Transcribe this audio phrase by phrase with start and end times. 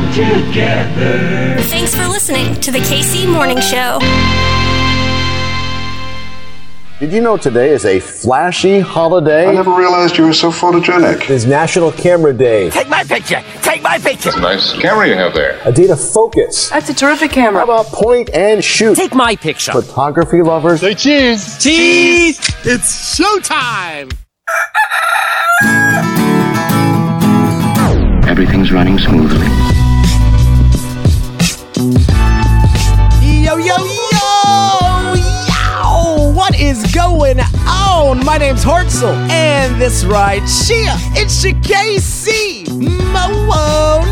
[0.00, 1.56] come together.
[1.64, 3.98] Thanks for listening to the KC Morning Show.
[6.98, 9.46] Did you know today is a flashy holiday?
[9.46, 11.22] I never realized you were so photogenic.
[11.22, 12.68] It is National Camera Day.
[12.68, 13.42] Take my picture.
[13.62, 14.38] Take my picture.
[14.38, 15.58] Nice camera you have there.
[15.64, 16.68] A day to focus.
[16.68, 17.64] That's a terrific camera.
[17.64, 18.96] How about point and shoot?
[18.96, 19.72] Take my picture.
[19.72, 20.80] Photography lovers.
[20.80, 21.62] Say cheese.
[21.62, 22.38] Cheese.
[22.64, 24.12] It's showtime.
[28.28, 29.59] Everything's running smoothly.
[31.80, 31.86] Yo,
[33.22, 33.76] yo, yo,
[34.12, 34.20] yo!
[36.34, 38.22] What is going on?
[38.22, 44.04] My name's Hartzell, and this right here, it's your KC Morning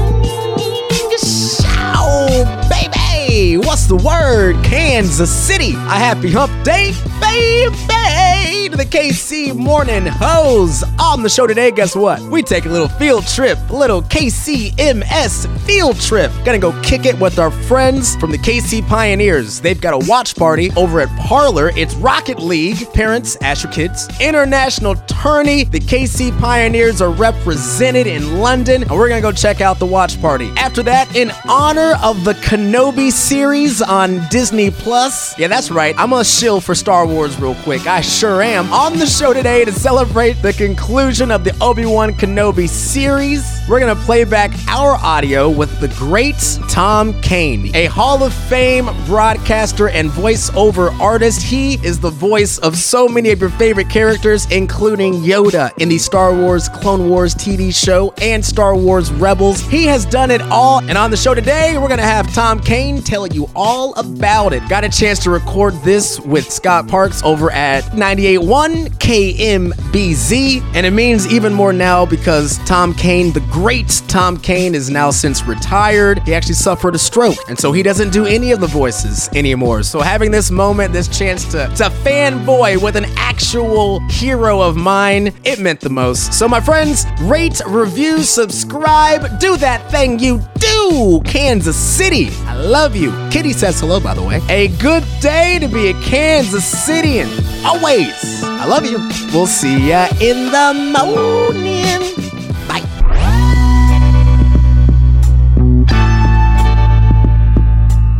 [1.19, 3.59] Show, baby!
[3.59, 4.57] What's the word?
[4.65, 5.75] Kansas City.
[5.75, 8.18] A happy hump day, baby!
[8.39, 10.85] To the KC Morning Hose.
[11.01, 12.21] On the show today, guess what?
[12.21, 16.31] We take a little field trip, a little KCMS field trip.
[16.45, 19.63] Gonna go kick it with our friends from the KC Pioneers.
[19.63, 21.73] They've got a watch party over at Parlor.
[21.77, 22.93] It's Rocket League.
[22.93, 24.07] Parents, ask your kids.
[24.21, 25.65] International tourney.
[25.65, 30.21] The KC Pioneers are represented in London, and we're gonna go check out the watch
[30.21, 30.53] party.
[30.59, 35.39] After that, in honor of the Kenobi series on Disney Plus.
[35.39, 35.95] Yeah, that's right.
[35.97, 37.87] I'm a shill for Star Wars real quick.
[37.87, 38.73] I sure am.
[38.73, 43.95] On the show today to celebrate the conclusion of the Obi-Wan Kenobi series, we're gonna
[43.95, 50.09] play back our audio with the great Tom Kane, a Hall of Fame broadcaster and
[50.11, 51.43] voiceover artist.
[51.43, 55.99] He is the voice of so many of your favorite characters, including Yoda in the
[55.99, 59.61] Star Wars Clone Wars TV show and Star Wars Rebels.
[59.61, 60.79] He has done it all.
[60.89, 64.67] And on the show today, we're gonna have Tom Kane tell you all about it.
[64.69, 70.63] Got a chance to record this with Scott Parks over at 98.1 KMBZ.
[70.75, 75.11] And it means even more now because Tom Kane, the great Tom Kane, is now
[75.11, 76.21] since retired.
[76.21, 77.37] He actually suffered a stroke.
[77.49, 79.83] And so he doesn't do any of the voices anymore.
[79.83, 85.35] So having this moment, this chance to, to fanboy with an actual hero of mine,
[85.43, 86.35] it meant the most.
[86.35, 91.21] So my friends, rate, review, subscribe, do that thing you do.
[91.25, 93.11] Kansas City, I love you.
[93.33, 94.41] Kitty says hello, by the way.
[94.49, 97.27] A good day to be a Kansas Citian
[97.65, 98.45] always.
[98.45, 98.99] I love you.
[99.33, 102.18] We'll see ya in the morning.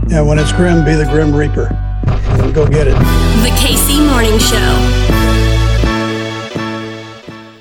[0.09, 1.69] Yeah, when it's grim, be the Grim Reaper.
[2.41, 2.95] And go get it.
[2.95, 5.08] The KC Morning Show.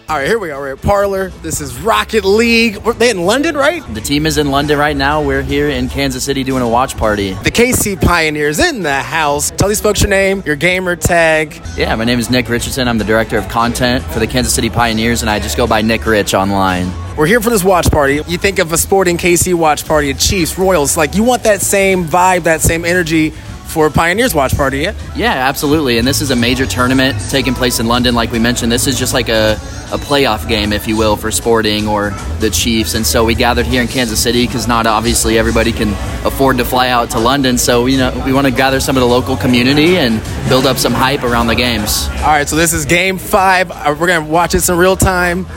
[0.10, 0.62] All right, here we are.
[0.62, 1.32] We're at Parlor.
[1.42, 2.78] This is Rocket League.
[2.78, 3.84] We're, they in London, right?
[3.94, 5.22] The team is in London right now.
[5.22, 7.34] We're here in Kansas City doing a watch party.
[7.34, 9.52] The KC Pioneers in the house.
[9.52, 11.62] Tell these folks your name, your gamer tag.
[11.76, 12.88] Yeah, my name is Nick Richardson.
[12.88, 15.82] I'm the director of content for the Kansas City Pioneers, and I just go by
[15.82, 16.90] Nick Rich online.
[17.18, 18.22] We're here for this watch party.
[18.30, 22.06] You think of a sporting KC watch party, Chiefs, Royals, like you want that same
[22.06, 23.34] vibe, that same energy
[23.68, 24.94] for Pioneers Watch Party, yeah?
[25.16, 25.98] Yeah, absolutely.
[25.98, 28.72] And this is a major tournament taking place in London, like we mentioned.
[28.72, 29.54] This is just like a,
[29.92, 32.94] a playoff game, if you will, for Sporting or the Chiefs.
[32.96, 35.90] And so we gathered here in Kansas City because not obviously everybody can
[36.26, 37.58] afford to fly out to London.
[37.58, 40.78] So, you know, we want to gather some of the local community and build up
[40.78, 42.08] some hype around the games.
[42.18, 43.70] All right, so this is game five.
[43.72, 45.46] Uh, We're going to watch this in real time.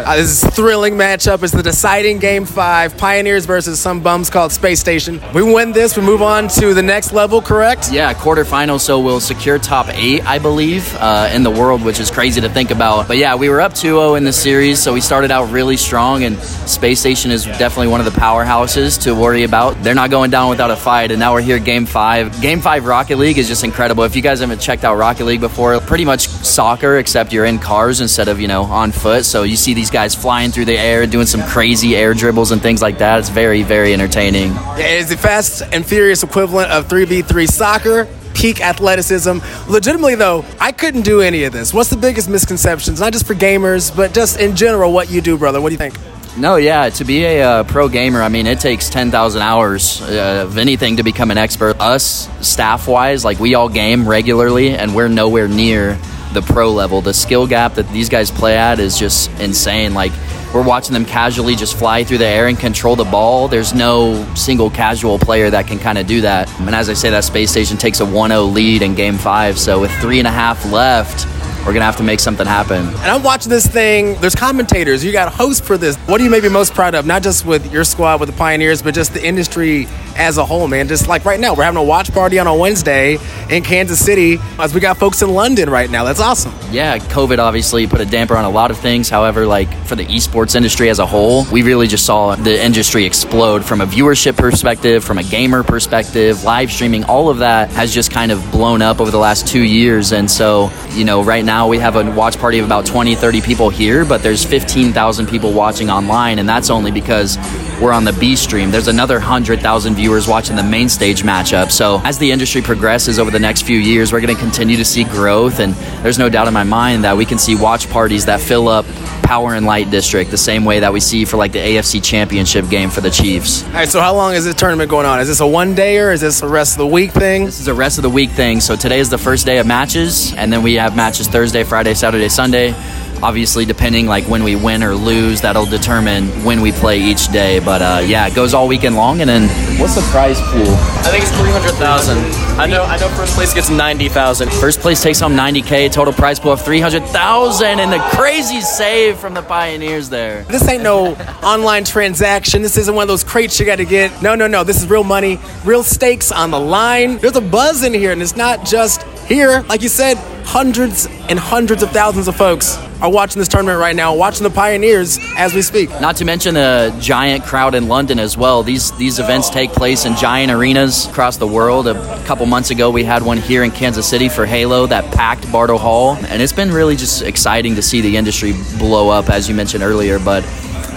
[0.00, 1.42] Uh, this is a thrilling matchup.
[1.42, 5.20] It's the deciding game five Pioneers versus some bums called Space Station.
[5.34, 7.90] We win this, we move on to the next level, correct?
[7.90, 12.08] Yeah, quarterfinals, so we'll secure top eight, I believe, uh, in the world, which is
[12.08, 13.08] crazy to think about.
[13.08, 15.76] But yeah, we were up 2 0 in the series, so we started out really
[15.76, 19.82] strong, and Space Station is definitely one of the powerhouses to worry about.
[19.82, 22.40] They're not going down without a fight, and now we're here, game five.
[22.40, 24.04] Game five Rocket League is just incredible.
[24.04, 27.58] If you guys haven't checked out Rocket League before, pretty much soccer, except you're in
[27.58, 29.24] cars instead of, you know, on foot.
[29.24, 32.62] So you see these guys flying through the air, doing some crazy air dribbles and
[32.62, 33.18] things like that.
[33.18, 34.52] It's very, very entertaining.
[34.52, 38.06] Yeah, it's the fast and furious equivalent of 3v3 soccer.
[38.34, 39.38] Peak athleticism.
[39.68, 41.74] Legitimately, though, I couldn't do any of this.
[41.74, 43.00] What's the biggest misconceptions?
[43.00, 45.60] Not just for gamers, but just in general, what you do, brother.
[45.60, 45.94] What do you think?
[46.36, 50.44] No, yeah, to be a uh, pro gamer, I mean, it takes 10,000 hours uh,
[50.46, 51.80] of anything to become an expert.
[51.80, 55.98] Us, staff wise, like we all game regularly, and we're nowhere near
[56.32, 57.00] the pro level.
[57.00, 59.94] The skill gap that these guys play at is just insane.
[59.94, 60.12] Like,
[60.52, 63.46] we're watching them casually just fly through the air and control the ball.
[63.46, 66.48] There's no single casual player that can kind of do that.
[66.60, 69.58] And as I say, that space station takes a 1 0 lead in game five.
[69.58, 71.26] So with three and a half left,
[71.66, 72.86] we're gonna have to make something happen.
[72.86, 74.14] And I'm watching this thing.
[74.20, 75.04] There's commentators.
[75.04, 75.96] You got hosts for this.
[75.96, 77.06] What are you maybe most proud of?
[77.06, 79.86] Not just with your squad, with the Pioneers, but just the industry
[80.16, 80.88] as a whole, man.
[80.88, 83.18] Just like right now, we're having a watch party on a Wednesday
[83.50, 86.04] in Kansas City as we got folks in London right now.
[86.04, 86.52] That's awesome.
[86.70, 89.08] Yeah, COVID obviously put a damper on a lot of things.
[89.08, 93.04] However, like for the esports industry as a whole, we really just saw the industry
[93.04, 97.92] explode from a viewership perspective, from a gamer perspective, live streaming, all of that has
[97.92, 100.12] just kind of blown up over the last two years.
[100.12, 103.40] And so, you know, right now we have a watch party of about 20, 30
[103.40, 107.38] people here, but there's 15,000 people watching online, and that's only because
[107.80, 108.70] we're on the B stream.
[108.70, 111.70] There's another 100,000 viewers watching the main stage matchup.
[111.70, 114.84] So as the industry progresses over the next few years, we're going to continue to
[114.84, 115.74] see growth, and
[116.04, 118.84] there's no doubt in my mind that we can see watch parties that fill up
[119.22, 122.68] Power and Light District the same way that we see for like the AFC Championship
[122.68, 123.64] game for the Chiefs.
[123.64, 125.20] All right, so how long is this tournament going on?
[125.20, 127.44] Is this a one day Or is this a rest of the week thing?
[127.44, 128.60] This is a rest of the week thing.
[128.60, 131.94] So today is the first day of matches, and then we have matches Thursday, Friday,
[131.94, 132.74] Saturday, Sunday.
[133.22, 137.60] Obviously, depending like when we win or lose, that'll determine when we play each day.
[137.60, 139.20] But uh, yeah, it goes all weekend long.
[139.20, 140.74] And then, what's the prize pool?
[141.02, 142.18] I think it's three hundred thousand.
[142.58, 142.82] I know.
[142.84, 143.08] I know.
[143.08, 144.50] First place gets ninety thousand.
[144.52, 145.92] First place takes home 90k.
[145.92, 150.44] Total prize pool of 300,000, and the crazy save from the Pioneers there.
[150.44, 152.62] This ain't no online transaction.
[152.62, 154.22] This isn't one of those crates you got to get.
[154.22, 154.64] No, no, no.
[154.64, 157.18] This is real money, real stakes on the line.
[157.18, 159.62] There's a buzz in here, and it's not just here.
[159.68, 163.96] Like you said, hundreds and hundreds of thousands of folks are watching this tournament right
[163.96, 165.90] now, watching the Pioneers as we speak.
[166.00, 168.62] Not to mention a giant crowd in London as well.
[168.62, 171.86] These these events take place in giant arenas across the world.
[171.86, 175.50] A couple months ago, we had one here in Kansas City for Halo that packed
[175.50, 179.48] Bartle Hall, and it's been really just exciting to see the industry blow up, as
[179.48, 180.18] you mentioned earlier.
[180.18, 180.44] But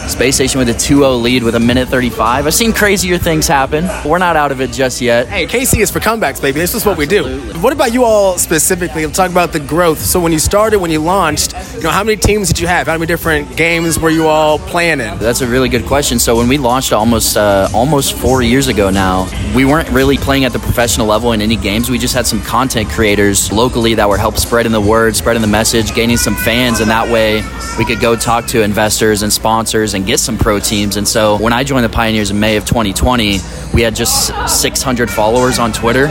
[0.07, 2.45] Space Station with a 2-0 lead with a minute 35.
[2.45, 3.87] I've seen crazier things happen.
[4.07, 5.27] We're not out of it just yet.
[5.27, 6.59] Hey, KC is for comebacks, baby.
[6.59, 7.39] This is what we do.
[7.61, 9.09] What about you all specifically?
[9.11, 9.99] Talk about the growth.
[9.99, 12.87] So when you started, when you launched, you know, how many teams did you have?
[12.87, 15.17] How many different games were you all playing in?
[15.19, 16.19] That's a really good question.
[16.19, 20.45] So when we launched almost uh, almost four years ago now, we weren't really playing
[20.45, 21.89] at the professional level in any games.
[21.89, 25.47] We just had some content creators locally that were help spreading the word, spreading the
[25.47, 27.41] message, gaining some fans, and that way
[27.77, 30.97] we could go talk to investors and sponsors and get some pro teams.
[30.97, 33.39] And so when I joined the Pioneers in May of 2020,
[33.73, 36.07] we had just 600 followers on Twitter.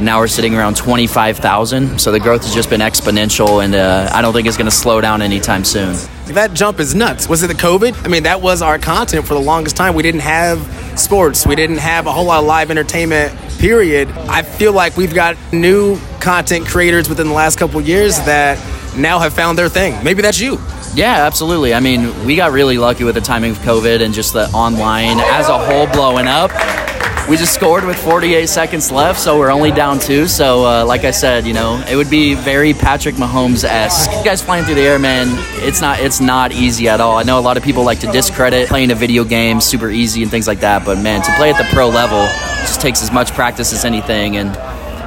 [0.00, 2.00] Now we're sitting around 25,000.
[2.00, 4.76] So the growth has just been exponential, and uh, I don't think it's going to
[4.76, 5.96] slow down anytime soon.
[6.26, 7.28] That jump is nuts.
[7.28, 8.04] Was it the COVID?
[8.04, 9.94] I mean, that was our content for the longest time.
[9.94, 10.58] We didn't have
[10.98, 14.08] sports, we didn't have a whole lot of live entertainment, period.
[14.08, 18.58] I feel like we've got new content creators within the last couple years that
[18.96, 20.02] now have found their thing.
[20.04, 20.58] Maybe that's you.
[20.94, 21.72] Yeah, absolutely.
[21.72, 25.20] I mean, we got really lucky with the timing of COVID and just the online
[25.20, 26.50] as a whole blowing up.
[27.28, 30.26] We just scored with 48 seconds left, so we're only down two.
[30.26, 34.10] So, uh, like I said, you know, it would be very Patrick Mahomes esque.
[34.10, 35.28] You guys flying through the air, man.
[35.64, 37.18] It's not it's not easy at all.
[37.18, 40.22] I know a lot of people like to discredit playing a video game super easy
[40.22, 42.26] and things like that, but man, to play at the pro level
[42.62, 44.36] just takes as much practice as anything.
[44.36, 44.48] And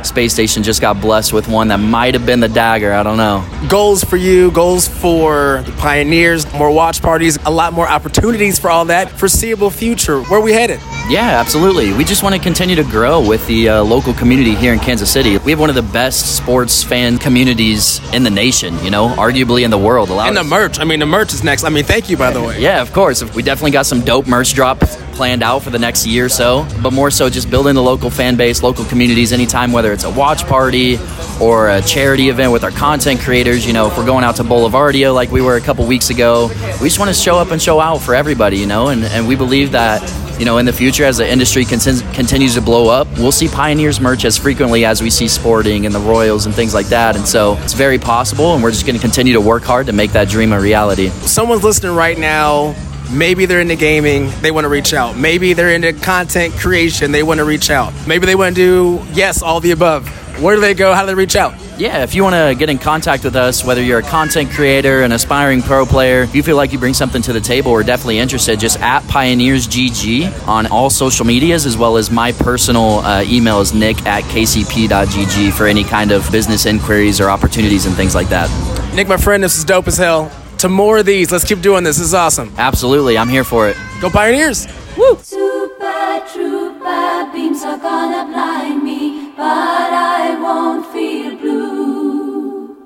[0.05, 2.93] Space Station just got blessed with one that might have been the dagger.
[2.93, 3.45] I don't know.
[3.67, 8.69] Goals for you, goals for the Pioneers, more watch parties, a lot more opportunities for
[8.69, 9.09] all that.
[9.09, 10.21] Foreseeable future.
[10.23, 10.79] Where we headed?
[11.13, 11.93] Yeah, absolutely.
[11.93, 15.11] We just want to continue to grow with the uh, local community here in Kansas
[15.11, 15.37] City.
[15.37, 19.63] We have one of the best sports fan communities in the nation, you know, arguably
[19.63, 20.09] in the world.
[20.09, 20.79] A lot And the merch.
[20.79, 21.65] I mean, the merch is next.
[21.65, 22.59] I mean, thank you, by the way.
[22.59, 23.23] Yeah, of course.
[23.35, 26.65] We definitely got some dope merch drop planned out for the next year or so,
[26.81, 30.09] but more so just building the local fan base, local communities anytime, whether it's a
[30.09, 30.97] watch party
[31.39, 33.67] or a charity event with our content creators.
[33.67, 36.47] You know, if we're going out to Boulevardia like we were a couple weeks ago,
[36.81, 39.27] we just want to show up and show out for everybody, you know, and, and
[39.27, 40.01] we believe that.
[40.39, 43.47] You know, in the future, as the industry contin- continues to blow up, we'll see
[43.47, 47.15] Pioneers merch as frequently as we see Sporting and the Royals and things like that.
[47.15, 49.93] And so it's very possible, and we're just going to continue to work hard to
[49.93, 51.09] make that dream a reality.
[51.09, 52.75] Someone's listening right now.
[53.11, 55.15] Maybe they're into gaming, they want to reach out.
[55.15, 57.93] Maybe they're into content creation, they want to reach out.
[58.07, 58.61] Maybe they want to
[58.99, 60.07] do, yes, all the above.
[60.41, 60.93] Where do they go?
[60.93, 61.53] How do they reach out?
[61.77, 65.01] Yeah, if you want to get in contact with us, whether you're a content creator,
[65.01, 67.81] an aspiring pro player, if you feel like you bring something to the table, we're
[67.81, 68.59] definitely interested.
[68.59, 73.59] Just at Pioneers GG on all social medias, as well as my personal uh, email
[73.59, 78.29] is nick at kcp.gg for any kind of business inquiries or opportunities and things like
[78.29, 78.49] that.
[78.93, 80.31] Nick, my friend, this is dope as hell.
[80.59, 81.97] To more of these, let's keep doing this.
[81.97, 82.53] This is awesome.
[82.57, 83.77] Absolutely, I'm here for it.
[83.99, 84.67] Go Pioneers!
[84.95, 89.43] Super trooper beams are gonna blind me, but
[89.91, 92.77] I won't feel blue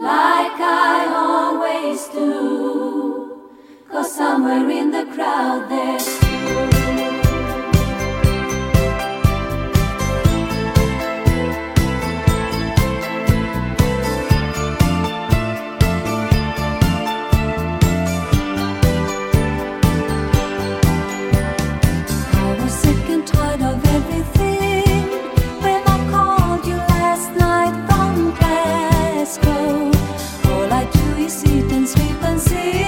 [0.00, 3.50] like I always do.
[3.90, 6.21] Cause somewhere in the crowd there's
[32.42, 32.81] see.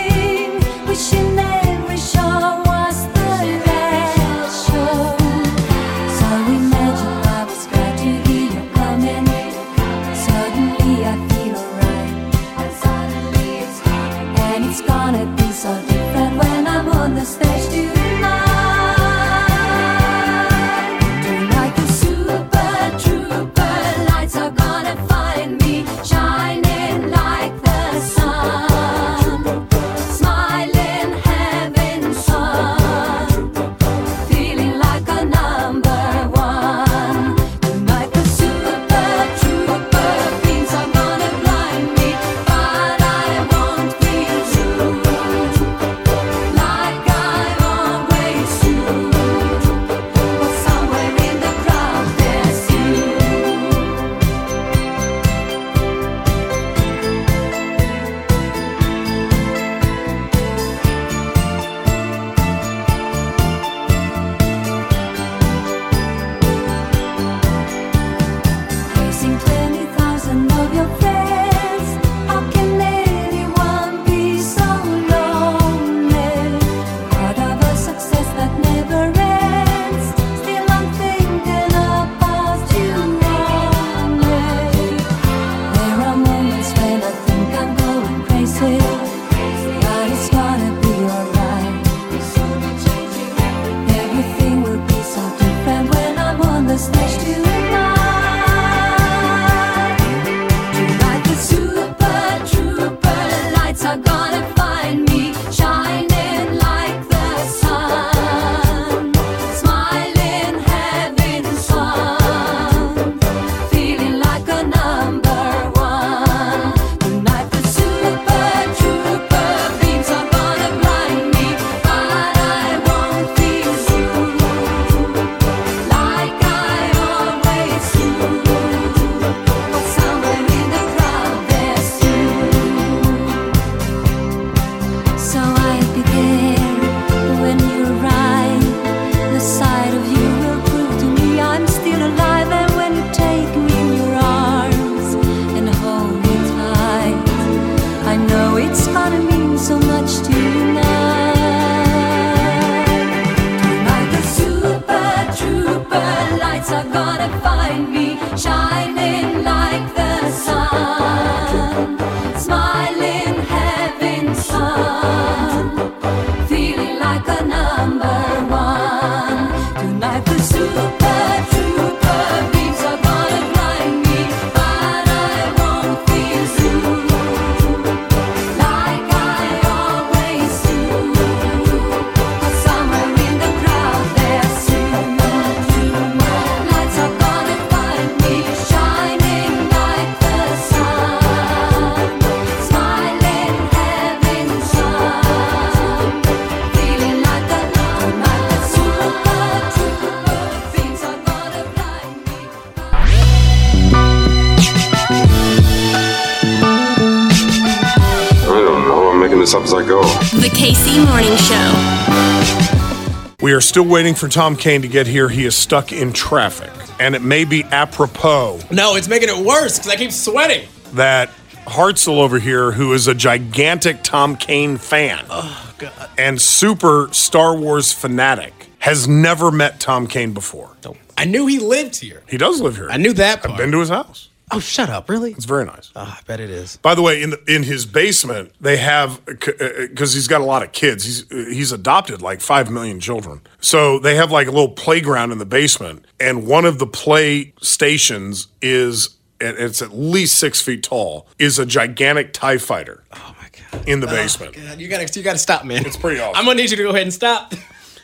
[213.75, 215.29] Still waiting for Tom Kane to get here.
[215.29, 216.71] He is stuck in traffic.
[217.01, 220.69] And it may be apropos No, it's making it worse because I keep sweating.
[220.93, 221.29] that
[221.67, 225.75] Hartzell over here, who is a gigantic Tom Kane fan oh,
[226.17, 230.77] and super Star Wars fanatic, has never met Tom Kane before.
[231.19, 232.23] I knew he lived here.
[232.29, 232.89] He does live here.
[232.89, 233.59] I knew that I've part.
[233.59, 234.29] been to his house.
[234.51, 235.09] Oh, shut up!
[235.09, 235.33] Really?
[235.33, 235.91] It's very nice.
[235.97, 236.77] Ah, I bet it is.
[236.77, 240.41] By the way, in the, in his basement, they have because uh, uh, he's got
[240.41, 241.05] a lot of kids.
[241.05, 243.41] He's uh, he's adopted like five million children.
[243.61, 247.55] So they have like a little playground in the basement, and one of the play
[247.63, 251.27] stations is and it's at least six feet tall.
[251.39, 253.05] Is a gigantic Tie Fighter.
[253.13, 253.89] Oh my god!
[253.89, 255.85] In the oh, basement, God, you gotta, you gotta stop, man.
[255.87, 256.37] It's pretty awesome.
[256.37, 257.55] I'm gonna need you to go ahead and stop.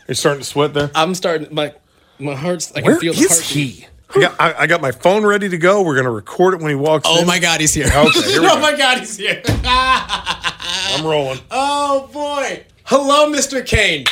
[0.09, 0.91] you're starting to sweat there.
[0.95, 1.55] I'm starting.
[1.55, 1.75] My
[2.19, 2.75] my heart's.
[2.75, 3.43] Like I can feel the is heart.
[3.45, 3.87] he?
[4.15, 5.83] I got, I, I got my phone ready to go.
[5.83, 7.25] We're gonna record it when he walks oh in.
[7.25, 7.87] Oh my god, he's here.
[7.87, 8.61] Okay, here oh go.
[8.61, 9.41] my god, he's here.
[9.47, 11.39] I'm rolling.
[11.51, 12.65] oh boy.
[12.85, 13.65] Hello, Mr.
[13.65, 14.07] Kane.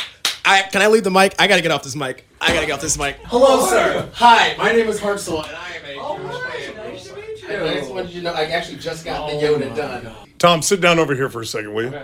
[0.45, 1.35] I, can I leave the mic?
[1.37, 2.25] I gotta get off this mic.
[2.39, 3.17] I gotta get off this mic.
[3.25, 4.09] Hello, sir.
[4.13, 6.75] Hi, my name is Hartzell, and I am a oh, Jewish fan.
[6.77, 7.65] Nice to meet you.
[7.65, 10.15] I just wanted you to know I actually just got the oh Yoda done.
[10.37, 11.99] Tom, sit down over here for a second, will you?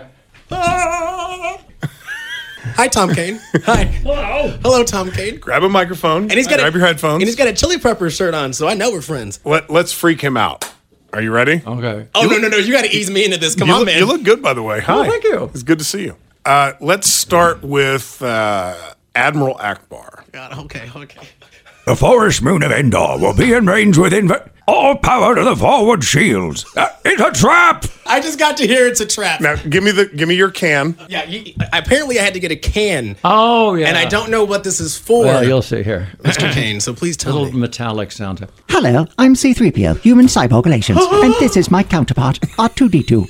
[0.50, 1.58] Ah!
[2.74, 3.40] Hi, Tom Kane.
[3.64, 3.84] Hi.
[3.84, 4.58] Hello.
[4.62, 5.38] Hello, Tom Kane.
[5.38, 6.24] Grab a microphone.
[6.24, 7.22] And he's got grab a, your headphones.
[7.22, 9.40] And he's got a Chili Pepper shirt on, so I know we're friends.
[9.44, 10.70] Let, let's freak him out.
[11.12, 11.62] Are you ready?
[11.66, 12.08] Okay.
[12.14, 12.58] Oh no no no!
[12.58, 13.54] You got to ease me into this.
[13.54, 13.98] Come you on, look, man.
[13.98, 14.80] You look good, by the way.
[14.80, 15.08] Hi.
[15.08, 15.44] thank you.
[15.44, 16.16] It's good to see you.
[16.44, 18.76] Uh, let's start with uh,
[19.14, 20.30] Admiral Ackbar.
[20.32, 21.26] God, okay, okay.
[21.86, 24.34] The forest moon of Endor will be in range within v-
[24.68, 26.66] all power to the forward shields.
[26.76, 27.85] Uh, it's a trap!
[28.08, 29.40] I just got to hear it's a trap.
[29.40, 30.96] Now give me the give me your can.
[31.08, 33.88] Yeah, you, apparently I had to get a can, Oh yeah.
[33.88, 36.08] and I don't know what this is for, Well, you'll see here.
[36.22, 36.50] Mr.
[36.52, 36.80] Kane.
[36.80, 37.60] So please tell Little me.
[37.60, 38.46] metallic sound.
[38.68, 43.26] Hello, I'm C3PO, human cyborg relations, and this is my counterpart, R2D2.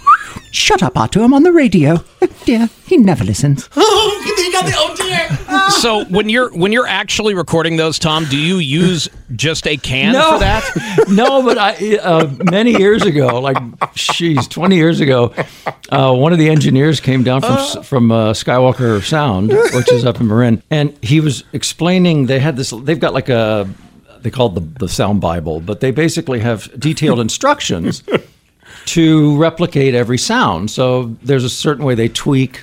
[0.52, 2.02] Shut up, R2, I'm on the radio.
[2.22, 3.68] Oh dear, he never listens.
[3.78, 5.38] Oh, Oh, got the oh dear.
[5.70, 10.12] So when you're when you're actually recording those, Tom, do you use just a can
[10.12, 11.04] no, for that?
[11.08, 13.56] no, but I uh, many years ago, like
[13.94, 15.34] she's twenty years ago,
[15.90, 17.82] uh, one of the engineers came down from Uh.
[17.82, 22.56] from uh, Skywalker Sound, which is up in Marin, and he was explaining they had
[22.56, 22.70] this.
[22.70, 23.68] They've got like a
[24.22, 28.02] they call it the the Sound Bible, but they basically have detailed instructions
[28.86, 30.70] to replicate every sound.
[30.70, 32.62] So there's a certain way they tweak.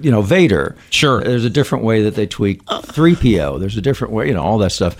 [0.00, 0.76] You know, Vader.
[0.90, 1.22] Sure.
[1.22, 3.60] There's a different way that they tweak 3PO.
[3.60, 4.96] There's a different way, you know, all that stuff.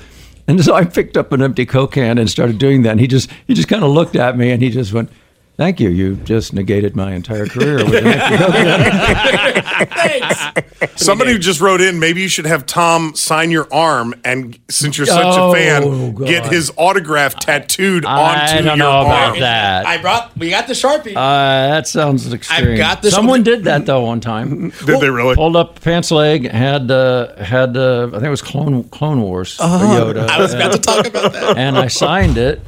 [0.49, 2.93] And so I picked up an empty Coke can and started doing that.
[2.93, 5.11] And he just he just kind of looked at me and he just went,
[5.57, 5.89] "Thank you.
[5.91, 9.89] You just negated my entire career with an empty Coke.
[9.91, 10.97] Thanks.
[11.03, 12.01] Somebody just wrote in.
[12.01, 16.15] Maybe you should have Tom sign your arm, and since you're such Oh, a fan,
[16.15, 16.27] God.
[16.27, 19.41] get his autograph tattooed I onto don't your know about arm.
[19.41, 19.87] that.
[19.87, 20.37] I brought.
[20.37, 21.13] We got the sharpie.
[21.17, 22.73] Uh, that sounds extreme.
[22.73, 23.43] I got this Someone one.
[23.45, 24.71] did that though one time.
[24.87, 25.35] Did they really?
[25.37, 29.57] Pulled up pants leg, had uh, had uh, I think it was Clone Clone Wars.
[29.57, 30.29] for Yoda.
[30.29, 31.57] I was about to talk about that.
[31.57, 32.61] and I signed it,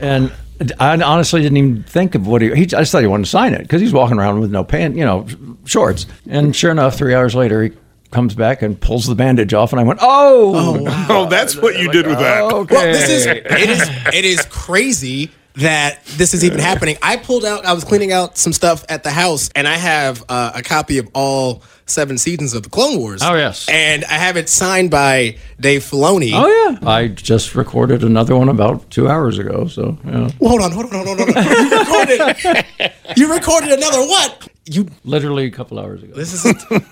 [0.00, 0.30] and
[0.78, 2.48] I honestly didn't even think of what he.
[2.54, 4.64] he I just thought he wanted to sign it because he's walking around with no
[4.64, 5.26] pants, you know,
[5.64, 6.06] shorts.
[6.28, 7.72] And sure enough, three hours later, he
[8.10, 11.90] comes back and pulls the bandage off, and I went, "Oh, Oh, that's what you
[11.90, 12.42] did with that.
[12.42, 16.96] okay." Well, this is it is it is crazy that this is even happening.
[17.02, 17.64] I pulled out.
[17.66, 20.98] I was cleaning out some stuff at the house, and I have uh, a copy
[20.98, 23.22] of all seven seasons of the Clone Wars.
[23.22, 23.68] Oh, yes.
[23.68, 26.30] and I have it signed by Dave Filoni.
[26.34, 26.46] Oh
[26.80, 29.66] yeah, I just recorded another one about two hours ago.
[29.66, 31.44] So yeah, Well, hold on, hold on, hold on, hold on.
[31.44, 32.64] You recorded.
[33.16, 34.48] you recorded another what?
[34.64, 34.86] You.
[35.04, 36.14] literally a couple hours ago.
[36.14, 36.42] This is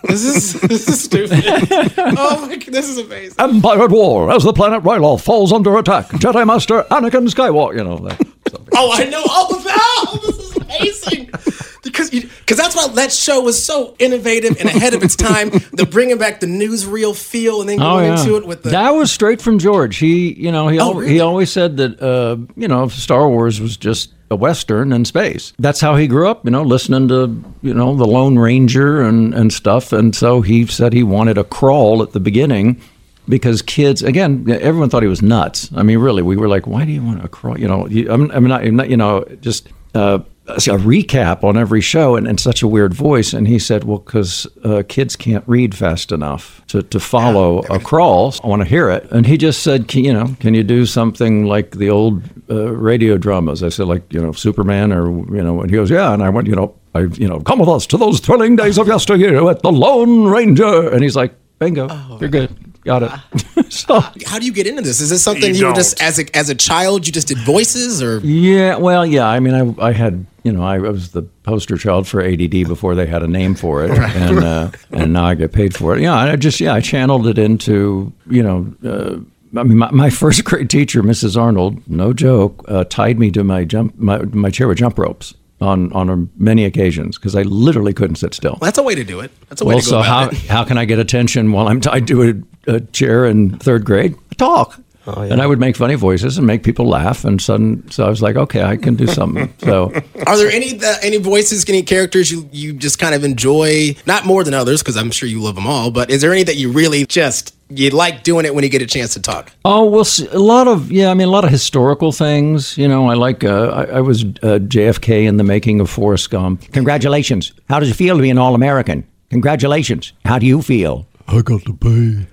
[0.02, 1.44] this is this is stupid.
[1.98, 2.56] Oh my!
[2.56, 3.36] god, This is amazing.
[3.38, 6.06] Empire at War as the planet Ryloth falls under attack.
[6.08, 7.76] Jedi Master Anakin Skywalker.
[7.78, 8.16] You know that.
[8.48, 8.60] stuff.
[8.74, 10.20] Oh, I know all of that.
[10.26, 10.39] This is
[10.78, 11.30] amazing.
[11.82, 15.48] Because because that's why that show was so innovative and ahead of its time.
[15.72, 18.68] The bringing back the newsreel feel and then Oh going yeah, into it with the.
[18.70, 19.96] that was straight from George.
[19.96, 21.12] He, you know, he Oh, al- really?
[21.14, 25.54] he always said that uh, you know Star Wars was just a western in space.
[25.58, 26.44] That's how he grew up.
[26.44, 29.90] You know, listening to you know the Lone Ranger and and stuff.
[29.94, 32.78] And so he said he wanted a crawl at the beginning.
[33.26, 35.70] Because kids, again, everyone thought he was nuts.
[35.74, 38.10] I mean, really, we were like, "Why do you want a crawl?" You know, you,
[38.12, 40.18] I'm, I'm, not, I'm not, you know, just uh,
[40.50, 43.32] a recap on every show and in such a weird voice.
[43.32, 47.78] And he said, Well, because uh, kids can't read fast enough to, to follow a
[47.78, 48.34] crawl.
[48.42, 49.10] I want to hear it.
[49.10, 52.72] And he just said, can, You know, can you do something like the old uh,
[52.72, 53.62] radio dramas?
[53.62, 56.12] I said, Like, you know, Superman or, you know, and he goes, Yeah.
[56.12, 58.78] And I went, You know, I've, you know, come with us to those thrilling days
[58.78, 60.90] of yesteryear at the Lone Ranger.
[60.90, 62.50] And he's like, Bingo, you're good.
[62.84, 63.72] Got it.
[63.72, 65.00] so, How do you get into this?
[65.00, 67.38] Is this something You you, were just as a as a child you just did
[67.38, 68.18] voices or?
[68.20, 69.26] Yeah, well, yeah.
[69.26, 72.94] I mean, I, I had, you know, I was the poster child for ADD before
[72.94, 76.00] they had a name for it, and uh, and now I get paid for it.
[76.02, 79.16] Yeah, I just, yeah, I channeled it into, you know, uh,
[79.58, 81.36] I mean, my, my first grade teacher, Mrs.
[81.40, 85.34] Arnold, no joke, uh, tied me to my jump, my, my chair with jump ropes
[85.60, 88.52] on on many occasions because I literally couldn't sit still.
[88.52, 89.30] Well, that's a way to do it.
[89.50, 90.38] That's a way Well, to go so how about it.
[90.48, 94.14] how can I get attention while I'm tied to a, a chair in third grade?
[94.38, 94.80] Talk.
[95.06, 98.10] Oh, And I would make funny voices and make people laugh, and sudden, so I
[98.10, 99.52] was like, okay, I can do something.
[99.60, 99.92] So
[100.26, 103.96] Are there any uh, any voices, any characters you you just kind of enjoy?
[104.06, 105.90] Not more than others, because I'm sure you love them all.
[105.90, 108.82] But is there any that you really just you like doing it when you get
[108.82, 109.52] a chance to talk?
[109.64, 110.26] Oh, we'll see.
[110.28, 112.76] A lot of yeah, I mean a lot of historical things.
[112.76, 113.42] You know, I like.
[113.42, 116.70] Uh, I, I was uh, JFK in the making of Forrest Gump.
[116.72, 117.52] Congratulations.
[117.70, 119.06] How does it feel to be an All-American?
[119.30, 120.12] Congratulations.
[120.24, 121.06] How do you feel?
[121.30, 122.26] I got to pay.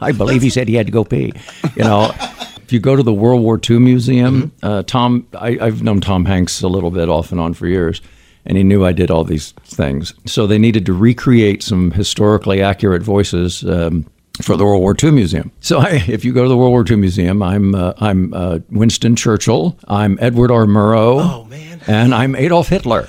[0.00, 1.32] I believe he said he had to go pee.
[1.76, 2.10] You know,
[2.62, 6.24] if you go to the World War II Museum, uh, Tom, I, I've known Tom
[6.24, 8.00] Hanks a little bit off and on for years,
[8.46, 10.14] and he knew I did all these things.
[10.24, 13.62] So they needed to recreate some historically accurate voices.
[13.64, 14.06] Um,
[14.40, 15.52] for the World War II Museum.
[15.60, 18.58] So I, if you go to the World War II Museum, I'm uh, I'm uh,
[18.70, 20.64] Winston Churchill, I'm Edward R.
[20.64, 23.08] Murrow, Oh man, and I'm Adolf Hitler.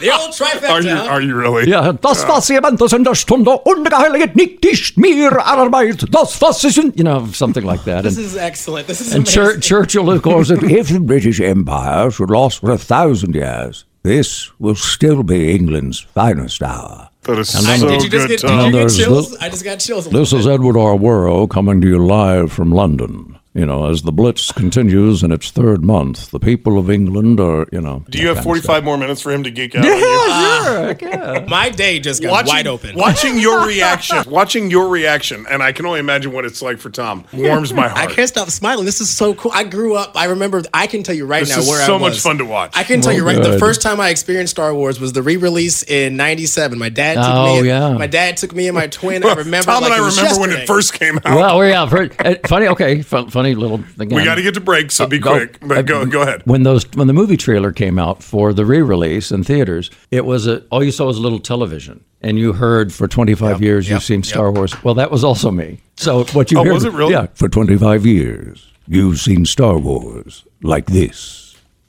[0.00, 0.70] the old trifecta.
[0.70, 1.68] Are you are you really?
[1.68, 6.62] Ja, das was jemand das in der Stunde ungeheiligt nicht ist mir Arbeit, das was
[6.64, 8.04] ist, you know, something like that.
[8.04, 8.86] This And, is excellent.
[8.86, 9.60] This is and amazing.
[9.60, 14.50] Chur- Churchill, of course, if the British Empire should last for a thousand years, this
[14.58, 17.08] will still be England's finest hour.
[17.22, 19.30] That is And so then- Did you just good, get, did you get chills?
[19.32, 20.06] the- I just got chills.
[20.06, 20.96] a This little is Edward R.
[20.96, 23.37] Murrow coming to you live from London.
[23.58, 27.66] You know, as the Blitz continues in its third month, the people of England are,
[27.72, 28.04] you know.
[28.08, 29.84] Do you have 45 more minutes for him to geek out?
[29.84, 30.94] on you?
[30.94, 31.20] bit.
[31.20, 31.44] Ah.
[31.48, 32.94] My day just got wide open.
[32.94, 36.90] Watching your reaction, watching your reaction, and I can only imagine what it's like for
[36.90, 37.24] Tom.
[37.32, 37.98] Warms my heart.
[37.98, 38.84] I can't stop smiling.
[38.84, 39.50] This is so cool.
[39.52, 40.12] I grew up.
[40.16, 40.62] I remember.
[40.72, 42.12] I can tell you right This now where so I was.
[42.14, 42.72] much fun to watch.
[42.76, 43.50] I can tell you Well, right.
[43.52, 46.78] The first time I experienced Star Wars was the re-release in '97.
[46.78, 47.58] My dad took Oh, me.
[47.58, 47.92] And, yeah.
[47.94, 49.24] My dad took me and my twin.
[49.24, 49.64] I remember.
[49.72, 51.24] Tom like and I it was remember when it first came out.
[51.24, 52.08] Well, yeah, for,
[52.46, 52.68] funny.
[52.68, 54.08] Okay, fun, funny little thing.
[54.10, 55.58] we got to get to break, so uh, be Go- quick.
[55.60, 56.42] But uh, go, go ahead.
[56.44, 60.46] When those when the movie trailer came out for the re-release in theaters, it was
[60.46, 64.02] a all you saw was a little television, and you heard for 25 years you've
[64.02, 64.82] seen Star Wars.
[64.84, 65.80] Well, that was also me.
[65.96, 67.12] So what you Oh, heard, was it really?
[67.12, 71.47] Yeah, For 25 years, you've seen Star Wars like this.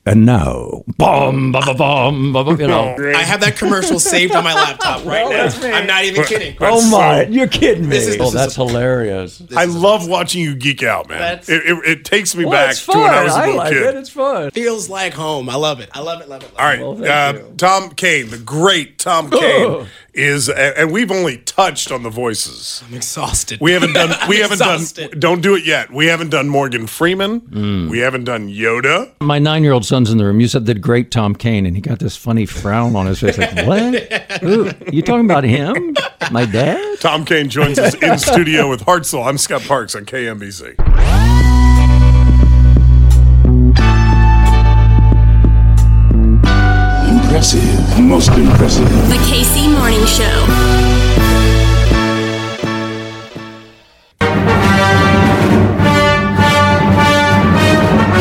[0.10, 2.96] And now, bum, bum, bum, bum, bum, you know.
[3.16, 5.76] I have that commercial saved on my laptop right now.
[5.78, 6.58] I'm not even kidding.
[6.60, 7.26] Oh my!
[7.28, 7.90] You're kidding me!
[7.90, 9.42] This is- oh, this is that's hilarious.
[9.56, 11.20] I love watching you geek out, man.
[11.20, 13.42] That's- It, it, it takes me Well, back it's to when I was a fun.
[13.42, 13.84] I little like kid.
[13.84, 13.96] it.
[13.98, 14.52] It's fun.
[14.52, 15.48] Feels like home.
[15.48, 15.90] I love it.
[15.94, 16.28] I love it.
[16.30, 16.46] Love it.
[16.48, 17.54] Love All right, Well, thank uh, you.
[17.58, 19.86] Tom Kane, the great Tom Kane,
[20.20, 22.84] is, and we've only touched on the voices.
[22.88, 23.60] I'm exhausted.
[23.62, 24.16] We haven't done.
[24.28, 24.82] We haven't done.
[25.18, 25.92] Don't do it yet.
[25.92, 27.42] We haven't done Morgan Freeman.
[27.42, 27.90] Mm.
[27.90, 29.12] We haven't done Yoda.
[29.22, 30.40] My nine-year-old son's in the room.
[30.40, 33.38] You said the great Tom Kane, and he got this funny frown on his face.
[33.38, 33.94] Like, what?
[34.42, 34.72] Who?
[34.92, 35.96] You talking about him?
[36.32, 37.00] My dad?
[37.00, 39.26] Tom Kane joins us in studio with Hartzell.
[39.26, 40.76] I'm Scott Parks on KMBZ.
[47.10, 47.89] Impressive.
[48.00, 48.88] Most impressive.
[49.10, 51.50] The KC Morning Show.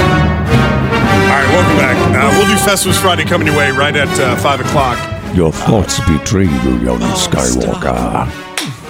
[0.00, 1.96] All right, welcome back.
[2.14, 4.98] Uh, we'll do Festivus Friday coming your way right at uh, five o'clock.
[5.34, 8.26] your thoughts betray you, young Skywalker.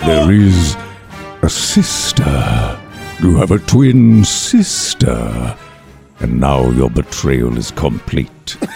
[0.07, 0.77] There is
[1.42, 2.79] a sister.
[3.20, 5.57] You have a twin sister.
[6.20, 8.57] And now your betrayal is complete.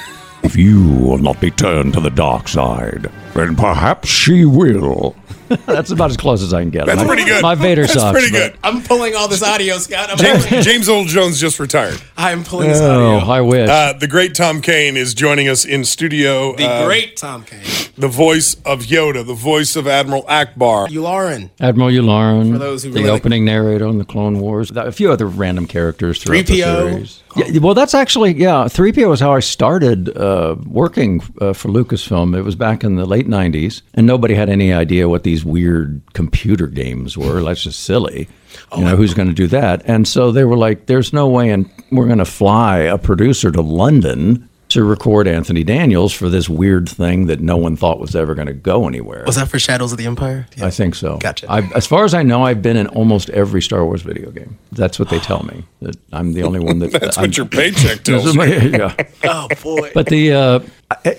[0.42, 5.14] if you will not be turned to the dark side, then perhaps she will.
[5.67, 6.87] That's about as close as I can get.
[6.87, 7.43] That's my, pretty good.
[7.43, 8.12] My Vader That's sucks.
[8.19, 8.59] pretty but- good.
[8.65, 10.11] I'm pulling all this audio, Scott.
[10.11, 12.01] I'm James, pulling, James Earl Jones just retired.
[12.17, 13.29] I'm pulling this Oh, audio.
[13.33, 13.69] I wish.
[13.69, 16.55] Uh, the great Tom Kane is joining us in studio.
[16.57, 17.61] The Uh, great Tom Kane.
[17.97, 20.88] the voice of Yoda, the voice of Admiral Ackbar.
[20.88, 21.51] Yularen.
[21.61, 24.93] Admiral Yularen, For those who the really like- opening narrator on the Clone Wars, a
[24.93, 26.91] few other random characters throughout the 3PO.
[26.93, 27.19] series.
[27.35, 28.65] Yeah, well, that's actually yeah.
[28.69, 32.37] 3PO was how I started uh, working uh, for Lucasfilm.
[32.37, 36.02] It was back in the late '90s, and nobody had any idea what these weird
[36.14, 37.42] computer games were.
[37.42, 38.28] That's just silly.
[38.70, 39.83] Oh, you know, who's going to do that?
[39.87, 43.50] And so they were like, "There's no way, and we're going to fly a producer
[43.50, 48.17] to London." To record Anthony Daniels for this weird thing that no one thought was
[48.17, 49.23] ever going to go anywhere.
[49.27, 50.47] Was that for Shadows of the Empire?
[50.63, 51.19] I think so.
[51.19, 51.47] Gotcha.
[51.53, 54.57] I, as far as I know, I've been in almost every Star Wars video game.
[54.71, 55.67] That's what they tell me.
[55.83, 56.91] That I'm the only one that.
[57.01, 58.43] That's I'm, what your paycheck tells you.
[58.43, 58.95] yeah.
[59.25, 59.91] Oh boy.
[59.93, 60.61] But the, uh,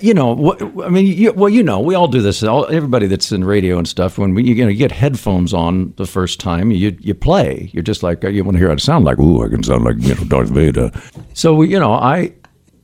[0.00, 2.42] you know, what, I mean, you, well, you know, we all do this.
[2.42, 5.94] All, everybody that's in radio and stuff, when we, you, know, you get headphones on
[5.96, 7.70] the first time, you you play.
[7.72, 9.20] You're just like, you want to hear how it sound like.
[9.20, 10.90] Ooh, I can sound like you know Darth Vader.
[11.34, 12.32] So you know, I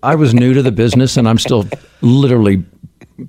[0.03, 1.67] I was new to the business, and I'm still
[2.01, 2.65] literally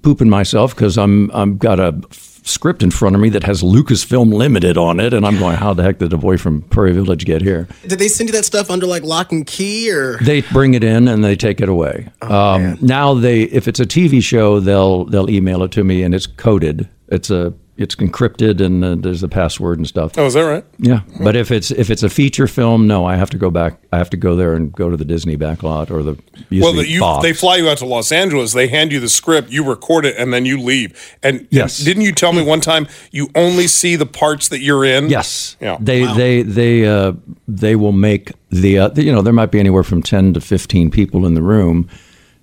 [0.01, 1.99] pooping myself because I'm I'm got a
[2.43, 5.73] script in front of me that has Lucasfilm Limited on it, and I'm going, how
[5.73, 7.67] the heck did a boy from Prairie Village get here?
[7.87, 10.17] Did they send you that stuff under like lock and key or?
[10.17, 12.09] They bring it in and they take it away.
[12.21, 16.15] um, now they, if it's a TV show, they'll they'll email it to me and
[16.15, 16.89] it's coded.
[17.09, 20.17] It's a it's encrypted and uh, there's a password and stuff.
[20.17, 20.63] Oh, is that right?
[20.77, 23.79] Yeah, but if it's if it's a feature film, no, I have to go back.
[23.91, 26.17] I have to go there and go to the Disney backlot or the
[26.49, 27.23] used Well, the, you, Fox.
[27.23, 28.53] they fly you out to Los Angeles.
[28.53, 31.17] They hand you the script, you record it, and then you leave.
[31.23, 31.79] And Yes.
[31.79, 35.09] and didn't you tell me one time you only see the parts that you're in?
[35.09, 35.57] Yes.
[35.59, 35.77] Yeah.
[35.79, 37.13] They they they uh,
[37.47, 40.91] they will make the uh, you know there might be anywhere from ten to fifteen
[40.91, 41.89] people in the room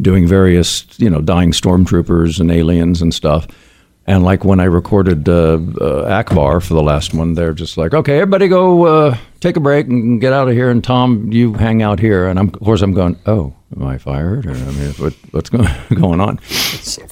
[0.01, 3.46] doing various you know dying stormtroopers and aliens and stuff.
[4.09, 7.92] And like when I recorded uh, uh, Ackbar for the last one, they're just like,
[7.92, 10.71] okay, everybody go uh, take a break and get out of here.
[10.71, 12.27] And Tom, you hang out here.
[12.27, 14.47] And I'm, of course, I'm going, oh, am I fired?
[14.47, 16.41] Or I mean, what, what's going, going on?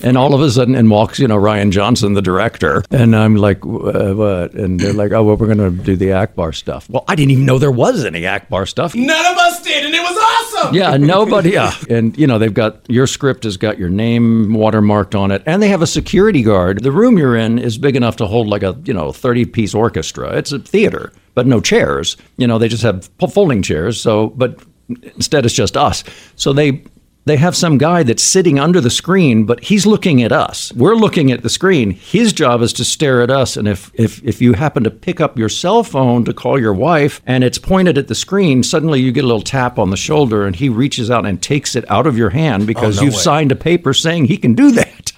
[0.02, 2.82] and all of a sudden, and walks, you know, Rian Johnson, the director.
[2.90, 4.54] And I'm like, uh, what?
[4.54, 6.88] And they're like, oh, well, we're going to do the Ackbar stuff.
[6.90, 8.94] Well, I didn't even know there was any Ackbar stuff.
[8.94, 10.74] None of us did, and it was awesome.
[10.74, 11.50] Yeah, nobody.
[11.50, 15.42] Yeah, and you know they've got your script has got your name watermarked on it,
[15.46, 16.82] and they have a security guard.
[16.82, 19.74] The room you're in is big enough to hold like a you know 30 piece
[19.74, 20.36] orchestra.
[20.36, 22.16] It's a theater, but no chairs.
[22.36, 24.00] You know they just have folding chairs.
[24.00, 26.04] So, but instead it's just us.
[26.36, 26.82] So they
[27.24, 30.72] they have some guy that's sitting under the screen, but he's looking at us.
[30.74, 31.90] We're looking at the screen.
[31.90, 33.56] His job is to stare at us.
[33.56, 36.72] And if, if, if you happen to pick up your cell phone to call your
[36.72, 39.96] wife and it's pointed at the screen, suddenly you get a little tap on the
[39.96, 43.04] shoulder and he reaches out and takes it out of your hand because Oh, no
[43.06, 43.20] you've way.
[43.20, 45.10] signed a paper saying he can do that.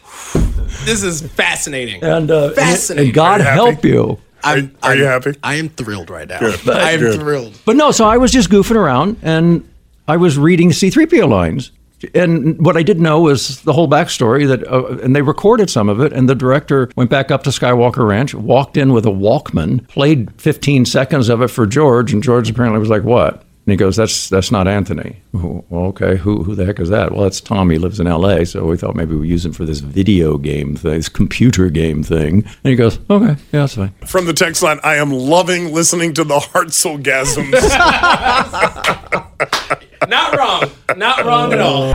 [0.87, 2.03] This is fascinating.
[2.03, 3.09] And, uh, fascinating.
[3.09, 4.19] and God help you.
[4.45, 5.35] I'm, Are you happy?
[5.43, 6.39] I am thrilled right now.
[6.41, 6.69] Good.
[6.69, 7.21] I am Good.
[7.21, 7.59] thrilled.
[7.65, 9.69] But no, so I was just goofing around and
[10.07, 11.73] I was reading C3PO lines.
[12.15, 15.89] And what I didn't know was the whole backstory that, uh, and they recorded some
[15.89, 16.13] of it.
[16.13, 20.31] And the director went back up to Skywalker Ranch, walked in with a Walkman, played
[20.41, 23.97] 15 seconds of it for George, and George apparently was like, "What?" And he goes,
[23.97, 27.13] "That's that's not Anthony." "Oh, Well, okay, who who the heck is that?
[27.13, 27.69] Well, that's Tom.
[27.69, 30.75] He lives in L.A., so we thought maybe we use him for this video game
[30.75, 32.45] thing, this computer game thing.
[32.65, 36.15] And he goes, "Okay, yeah, that's fine." From the text line, I am loving listening
[36.15, 37.53] to the Hartzellgasms.
[40.09, 40.63] Not wrong.
[40.97, 41.95] Not wrong at all.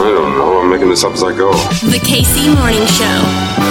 [0.00, 0.58] I don't know.
[0.62, 1.52] I'm making this up as I go.
[1.52, 3.67] The KC Morning Show.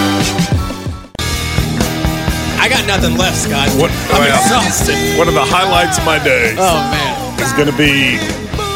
[2.68, 3.70] I got nothing left, Scott.
[3.80, 5.18] What, I'm well, exhausted.
[5.18, 7.40] one of the highlights of my day Oh man.
[7.40, 8.18] is going to be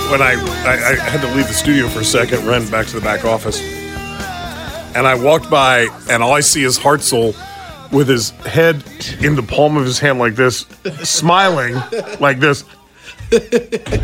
[0.09, 2.93] when I, I, I had to leave the studio for a second, run back to
[2.93, 3.59] the back office.
[4.95, 7.35] And I walked by, and all I see is Hartzell
[7.91, 8.81] with his head
[9.21, 10.65] in the palm of his hand like this,
[11.03, 11.75] smiling
[12.21, 12.63] like this,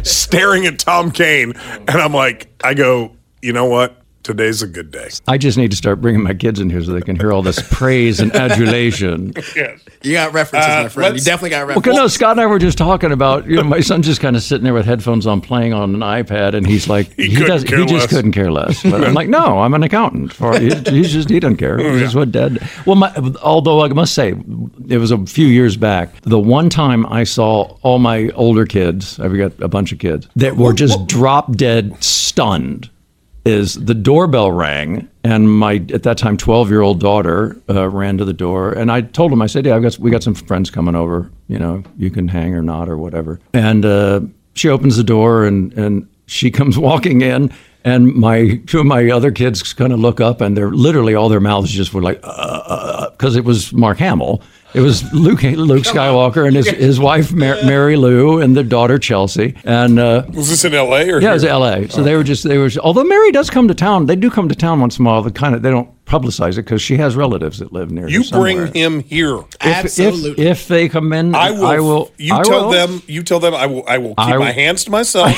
[0.03, 1.53] staring at Tom Kane.
[1.55, 4.01] And I'm like, I go, you know what?
[4.27, 5.07] Today's a good day.
[5.25, 7.41] I just need to start bringing my kids in here so they can hear all
[7.41, 9.31] this praise and adulation.
[9.55, 9.79] Yes.
[10.03, 11.15] You got references, Uh, my friend.
[11.15, 11.93] You definitely got references.
[11.93, 14.35] Well, no, Scott and I were just talking about, you know, my son's just kind
[14.35, 17.45] of sitting there with headphones on playing on an iPad, and he's like, He he,
[17.45, 18.83] does, he just couldn't care less.
[18.83, 20.33] But I'm like, no, I'm an accountant.
[20.33, 21.77] For he, he's just he doesn't care.
[21.91, 22.59] He's just what dad.
[22.85, 24.33] Well, my, although I must say,
[24.89, 26.21] it was a few years back.
[26.23, 30.27] The one time I saw all my older kids, I've got a bunch of kids
[30.35, 32.89] that were just drop dead stunned
[33.47, 38.17] is the doorbell rang and my at that time 12 year old daughter uh, ran
[38.17, 40.35] to the door and i told him i said yeah I've got, we got some
[40.35, 43.39] friends coming over you know you can hang or not or whatever.
[43.53, 44.21] And uh,
[44.53, 47.51] she opens the door and and she comes walking in
[47.83, 51.29] and my two of my other kids kind of look up and they're literally all
[51.29, 54.41] their mouths just were like because it was mark hamill
[54.73, 59.55] it was Luke, Luke Skywalker and his, his wife Mar- Marilou and their daughter Chelsea
[59.63, 61.21] and uh, Was this in LA or?
[61.21, 61.43] yeah, it was?
[61.45, 61.87] L.A.
[61.89, 62.69] So they were just they were.
[62.81, 65.21] Although Mary does come to town, they do come to town once in a while.
[65.21, 68.07] They kind of they don't publicize it because she has relatives that live near.
[68.07, 68.67] You her somewhere.
[68.67, 69.37] bring him here.
[69.39, 70.31] If, Absolutely.
[70.45, 71.65] If, if they come in, I will.
[71.65, 72.11] I will.
[72.17, 72.71] you I tell will.
[72.71, 73.01] them.
[73.07, 73.53] You tell them.
[73.53, 73.83] I will.
[73.87, 75.33] I will keep I my will- hands to myself.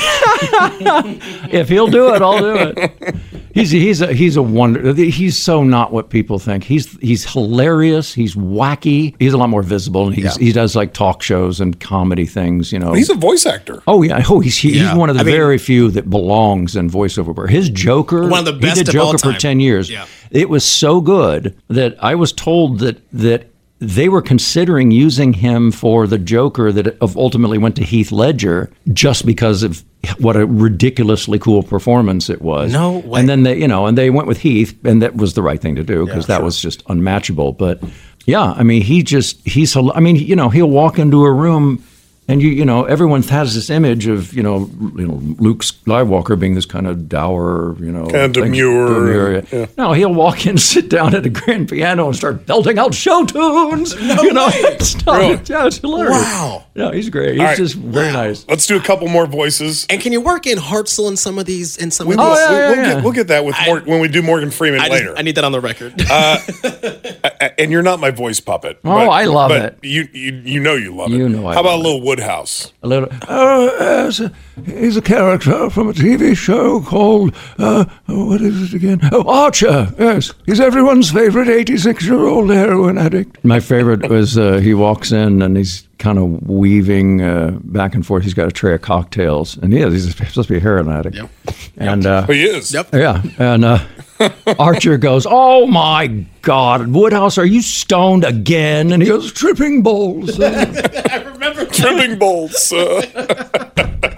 [1.52, 3.14] If he'll do it, I'll do it.
[3.52, 4.92] He's he's a he's a wonder.
[4.94, 6.64] He's so not what people think.
[6.64, 8.14] He's he's hilarious.
[8.14, 9.14] He's wacky.
[9.18, 12.72] He's a lot more visible, and he's he does like talk shows and comedy things.
[12.72, 13.82] You know, He's a voice actor.
[13.88, 14.88] Oh yeah, oh he's he, Yeah.
[14.90, 17.34] he's one of the I mean- very few that belongs in voiceover.
[17.34, 17.50] work.
[17.50, 19.90] His Joker, One of the best he did of all Joker for ten years.
[19.90, 20.06] Yeah.
[20.30, 23.49] It was so good that I was told that that
[23.80, 29.24] they were considering using him for the Joker that ultimately went to Heath Ledger just
[29.24, 29.82] because of
[30.18, 32.72] what a ridiculously cool performance it was.
[32.72, 33.20] No way.
[33.20, 35.60] And then they, you know, and they went with Heath, and that was the right
[35.60, 37.52] thing to do because that was just unmatchable.
[37.52, 37.82] But
[38.26, 39.74] yeah, I mean, he just he's.
[39.76, 41.82] I mean, you know, he'll walk into a room.
[42.30, 46.38] And you, you know, everyone has this image of, you know, you know, Luke Skywalker
[46.38, 49.42] being this kind of dour, you know, Kinda things- demure, yeah.
[49.50, 49.66] yeah.
[49.76, 53.24] No, he'll walk in, sit down at a grand piano, and start belting out show
[53.24, 53.94] tunes.
[54.00, 54.78] No you know, way.
[54.80, 55.16] stuff.
[55.18, 55.40] Really?
[55.46, 56.12] Yeah, it's hilarious.
[56.22, 56.66] Wow.
[56.80, 57.32] Yeah, he's great.
[57.32, 57.56] He's All right.
[57.56, 58.44] just very nice.
[58.48, 59.86] Let's do a couple more voices.
[59.90, 61.76] And can you work in Hartzell in some of these?
[61.76, 62.38] In some We of will, these?
[62.40, 62.94] yeah, we- yeah, we'll, yeah.
[62.94, 65.14] Get, we'll get that with Mor- when we do Morgan Freeman I, just, later.
[65.16, 65.94] I need that on the record.
[66.00, 68.78] A- and you're not my voice puppet.
[68.84, 69.78] Oh, I love but it.
[69.82, 71.16] You, you you know you love it.
[71.16, 72.72] You know I How about love a little Woodhouse?
[72.82, 73.08] A little.
[73.28, 74.22] Oh, yes,
[74.64, 79.00] he's a character from a TV show called uh, oh, what is it again?
[79.12, 79.92] Oh, Archer.
[79.98, 83.44] Yes, he's everyone's favorite 86-year-old heroin addict.
[83.44, 88.04] My favorite was uh, he walks in and he's kind of weaving uh, back and
[88.04, 88.24] forth.
[88.24, 89.92] He's got a tray of cocktails, and he is.
[89.92, 91.14] He's supposed to be a heroin addict.
[91.16, 91.30] Yep.
[91.76, 92.72] And uh, He is.
[92.74, 92.88] Yep.
[92.92, 93.78] yeah, and uh,
[94.58, 96.08] Archer goes, "Oh my
[96.42, 101.66] God, Woodhouse, are you stoned again?" And he goes, "Tripping balls." I remember.
[101.66, 102.72] Tripping bolts.
[102.72, 103.02] Uh,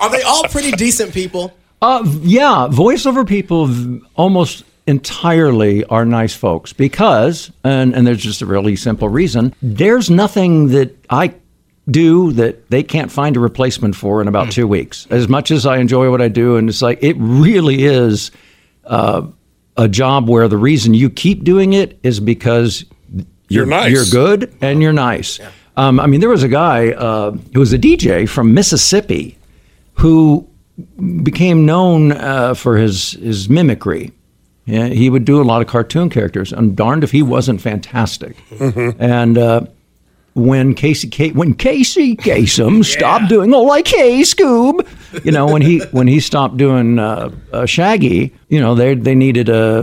[0.01, 1.53] Are they all pretty decent people?
[1.83, 3.69] Uh, yeah, voiceover people
[4.15, 10.09] almost entirely are nice folks because, and, and there's just a really simple reason, there's
[10.11, 11.35] nothing that I
[11.93, 15.07] do that they can't find a replacement for in about two weeks.
[15.11, 18.31] As much as I enjoy what I do, and it's like, it really is
[18.85, 19.27] uh,
[19.77, 22.85] a job where the reason you keep doing it is because
[23.49, 23.93] You're nice.
[23.93, 25.39] You're good and you're nice.
[25.77, 29.39] Um, I mean, there was a guy uh, who was a DJ from Mississippi
[29.95, 30.47] who
[31.23, 34.11] became known uh, for his his mimicry.
[34.65, 38.37] Yeah, he would do a lot of cartoon characters, and darned if he wasn't fantastic.
[38.99, 39.63] And uh,
[40.35, 44.87] when Casey Ka- when Casey Kasem stopped doing oh like hey Scoob,
[45.25, 49.15] you know when he when he stopped doing uh, uh, Shaggy, you know they they
[49.15, 49.83] needed a,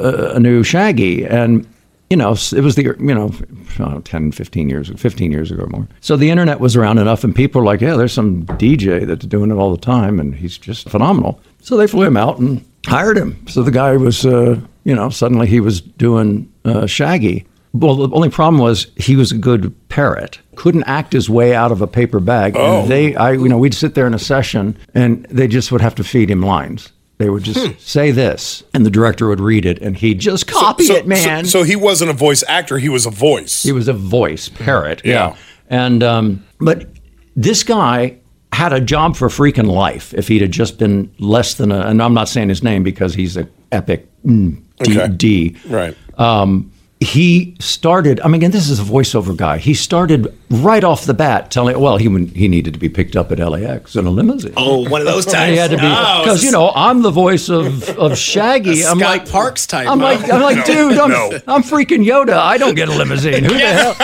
[0.00, 1.66] a a new Shaggy, and
[2.10, 5.88] you know it was the you know, 10, 15 years 15 years ago or more.
[6.00, 9.26] So the internet was around enough, and people were like, yeah, there's some DJ that's
[9.26, 11.40] doing it all the time, and he's just phenomenal.
[11.60, 13.46] So they flew him out and hired him.
[13.48, 17.46] So the guy was, uh, you know, suddenly he was doing uh, Shaggy.
[17.74, 20.38] Well, the only problem was he was a good parrot.
[20.56, 22.54] Couldn't act his way out of a paper bag.
[22.56, 22.82] Oh.
[22.82, 25.80] And they, I, you know, we'd sit there in a session, and they just would
[25.80, 26.92] have to feed him lines.
[27.18, 30.84] They would just say this, and the director would read it, and he'd just copy
[30.84, 31.44] so, it, man.
[31.44, 33.62] So, so he wasn't a voice actor; he was a voice.
[33.62, 35.02] He was a voice parrot.
[35.04, 35.28] Yeah.
[35.28, 35.36] Yeah.
[35.68, 36.88] And um, but
[37.36, 38.18] this guy
[38.52, 41.80] had a job for freaking life if he'd have just been less than a.
[41.80, 45.00] And I'm not saying his name because he's a epic mm, D.
[45.00, 45.12] Okay.
[45.14, 45.56] D.
[45.68, 45.96] Right.
[46.18, 48.20] Um, he started.
[48.20, 49.58] I mean, again, this is a voiceover guy.
[49.58, 51.80] He started right off the bat telling.
[51.80, 54.52] Well, he he needed to be picked up at LAX in a limousine.
[54.56, 55.50] Oh, one of those times.
[55.52, 58.84] he had to be Oh, because you know I'm the voice of of Shaggy.
[58.84, 60.98] I'm Scott like Parks type, I'm like I'm like No, dude.
[60.98, 61.30] I'm no.
[61.48, 62.34] I'm freaking Yoda.
[62.34, 63.44] I don't get a limousine.
[63.44, 63.94] Who the hell?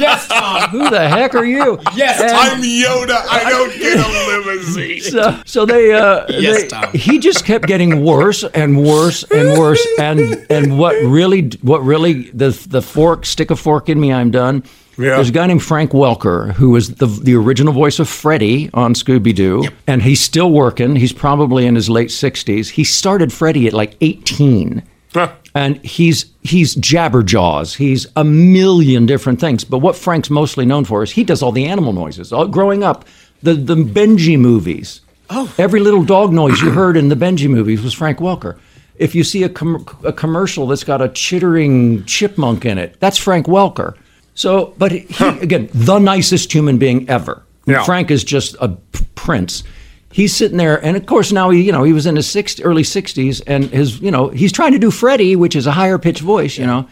[0.00, 0.70] yes, Tom.
[0.70, 1.78] Who the heck are you?
[1.94, 3.24] Yes, And- I'm Yoda.
[3.30, 4.08] I don't get a
[4.46, 5.00] limousine.
[5.00, 6.92] so, so they, uh, Yes, they- Tom.
[6.94, 9.86] he just kept getting worse and worse and worse.
[9.98, 14.30] And and what really, what really, the the fork, stick a fork in me, I'm
[14.30, 14.62] done.
[14.98, 15.14] Yeah.
[15.14, 18.94] There's a guy named Frank Welker who was the the original voice of Freddy on
[18.94, 20.96] Scooby Doo, and he's still working.
[20.96, 22.70] He's probably in his late 60s.
[22.70, 24.82] He started Freddy at like 18
[25.54, 27.76] and he's he's jabberjaws.
[27.76, 29.64] He's a million different things.
[29.64, 32.32] But what Frank's mostly known for is he does all the animal noises.
[32.32, 33.04] All, growing up,
[33.42, 35.00] the the Benji movies.
[35.30, 35.52] Oh.
[35.58, 38.58] Every little dog noise you heard in the Benji movies was Frank Welker.
[38.96, 43.18] If you see a, com- a commercial that's got a chittering chipmunk in it, that's
[43.18, 43.94] Frank Welker.
[44.38, 45.04] So, but he,
[45.40, 47.42] again, the nicest human being ever.
[47.66, 47.82] Yeah.
[47.82, 49.64] Frank is just a p- prince.
[50.12, 52.62] He's sitting there, and of course now he, you know, he was in his 60,
[52.62, 55.98] early sixties, and his, you know, he's trying to do Freddie, which is a higher
[55.98, 56.88] pitched voice, you know,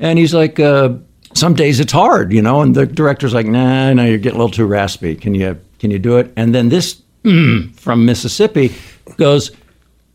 [0.00, 0.94] and he's like, uh,
[1.34, 4.42] some days it's hard, you know, and the director's like, nah, no, you're getting a
[4.42, 5.14] little too raspy.
[5.14, 6.32] Can you, can you do it?
[6.34, 8.74] And then this mm, from Mississippi
[9.18, 9.52] goes,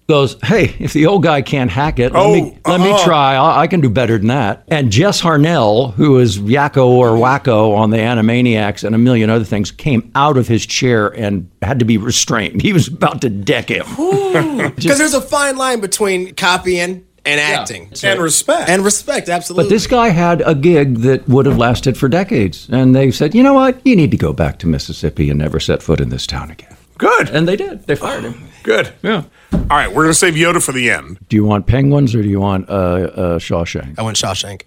[0.08, 3.06] goes, hey, if the old guy can't hack it, let me Oh, let me uh-huh.
[3.06, 3.36] try.
[3.36, 4.64] I, I can do better than that.
[4.68, 9.46] And Jess Harnell, who is Yakko or Wakko on the Animaniacs and a million other
[9.46, 12.62] things, came out of his chair and had to be restrained.
[12.62, 13.86] He was about to deck him.
[14.34, 17.92] Because there's a fine line between copying and acting.
[18.04, 18.70] And respect.
[18.70, 19.66] And respect, absolutely.
[19.66, 22.68] But this guy had a gig that would have lasted for decades.
[22.72, 23.80] And they said, you know what?
[23.86, 26.76] You need to go back to Mississippi and never set foot in this town again.
[27.04, 27.30] Good.
[27.32, 27.86] And they did.
[27.86, 28.50] They fired him.
[28.64, 28.94] Good.
[29.02, 29.24] Yeah.
[29.52, 31.20] All right, we're gonna save Yoda for the end.
[31.28, 34.00] Do you want penguins or do you want uh, uh, Shawshank?
[34.00, 34.62] I went Shawshank.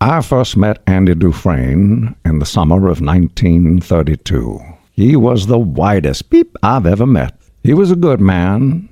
[0.00, 4.60] I first met Andy Dufresne in the summer of 1932.
[4.92, 7.34] He was the widest peep I've ever met.
[7.64, 8.88] He was a good man,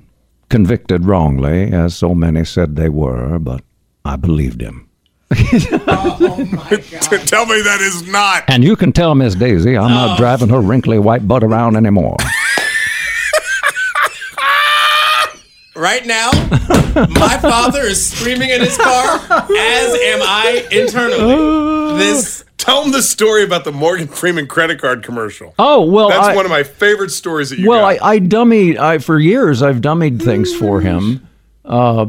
[0.49, 3.63] convicted wrongly, as so many said they were, but
[4.03, 4.89] I believed him.
[5.31, 7.27] oh, my God.
[7.27, 8.43] Tell me that is not.
[8.47, 12.17] And you can tell Miss Daisy I'm not driving her wrinkly white butt around anymore.
[15.75, 21.97] Right now, my father is screaming in his car, as am I internally.
[21.99, 25.53] This Tell them the story about the Morgan Freeman credit card commercial.
[25.59, 28.01] Oh, well, That's I- one of my favorite stories that you well, got.
[28.01, 28.77] I, I dummied.
[28.77, 31.27] I for years I've dummied things for him.
[31.63, 32.07] Uh,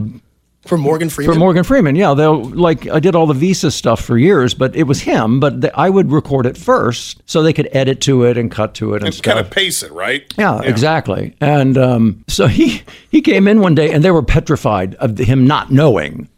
[0.68, 1.34] for Morgan Freeman.
[1.34, 4.74] for Morgan Freeman, yeah, they'll like I did all the Visa stuff for years, but
[4.76, 5.40] it was him.
[5.40, 8.74] But the, I would record it first, so they could edit to it and cut
[8.74, 9.34] to it and, and stuff.
[9.34, 10.32] kind of pace it, right?
[10.36, 11.34] Yeah, exactly.
[11.40, 15.46] And um, so he he came in one day, and they were petrified of him
[15.46, 16.28] not knowing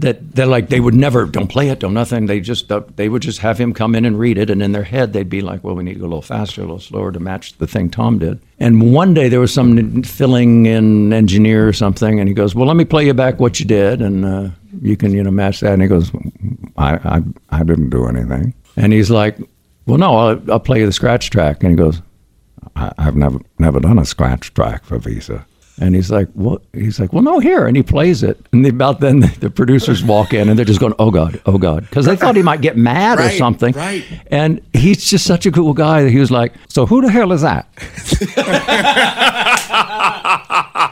[0.00, 2.26] that they're like they would never don't play it, don't nothing.
[2.26, 4.72] They just uh, they would just have him come in and read it, and in
[4.72, 6.80] their head they'd be like, well, we need to go a little faster, a little
[6.80, 8.40] slower to match the thing Tom did.
[8.58, 12.66] And one day there was some filling in engineer or something, and he goes, well,
[12.66, 14.48] let me play you back what you did, and uh,
[14.82, 15.72] you can you know match that.
[15.72, 16.10] And he goes,
[16.76, 17.20] I I,
[17.50, 18.54] I didn't do anything.
[18.76, 19.36] And he's like,
[19.86, 21.62] well, no, I'll, I'll play you the scratch track.
[21.62, 22.00] And he goes,
[22.76, 25.46] I, I've never never done a scratch track for Visa.
[25.80, 26.60] And he's like, what?
[26.74, 27.66] He's like, well, no, here.
[27.66, 28.38] And he plays it.
[28.52, 31.84] And about then the producers walk in and they're just going, oh God, oh God.
[31.88, 33.72] Because they thought he might get mad or something.
[33.72, 34.04] right.
[34.26, 37.32] And he's just such a cool guy that he was like, so who the hell
[37.32, 37.66] is that?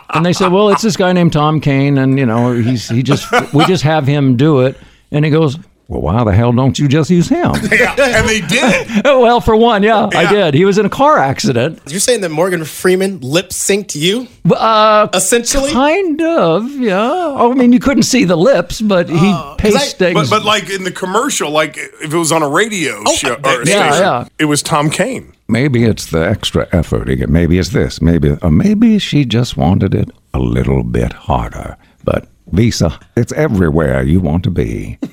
[0.14, 1.98] and they said, well, it's this guy named Tom Kane.
[1.98, 4.78] And, you know, he's, he just, we just have him do it.
[5.10, 5.58] And he goes,
[5.90, 7.50] Well, why the hell don't you just use him?
[7.72, 8.86] yeah, and they did.
[9.04, 10.52] well, for one, yeah, I did.
[10.52, 11.80] He was in a car accident.
[11.88, 14.28] You're saying that Morgan Freeman lip synced you?
[14.54, 15.72] Uh, Essentially?
[15.72, 16.98] Kind of, yeah.
[17.00, 20.14] Oh, I mean, you couldn't see the lips, but he Oh, paced things.
[20.14, 23.62] But, but like in the commercial, like if it was on a radio show or
[23.62, 24.28] a Yeah, station, yeah.
[24.38, 25.32] it was Tom Kane.
[25.48, 27.08] Maybe it's the extra effort.
[27.08, 28.02] Again, Maybe it's this.
[28.02, 31.78] Maybe, or maybe she just wanted it a little bit harder.
[32.04, 34.98] But Visa, it's everywhere you want to be.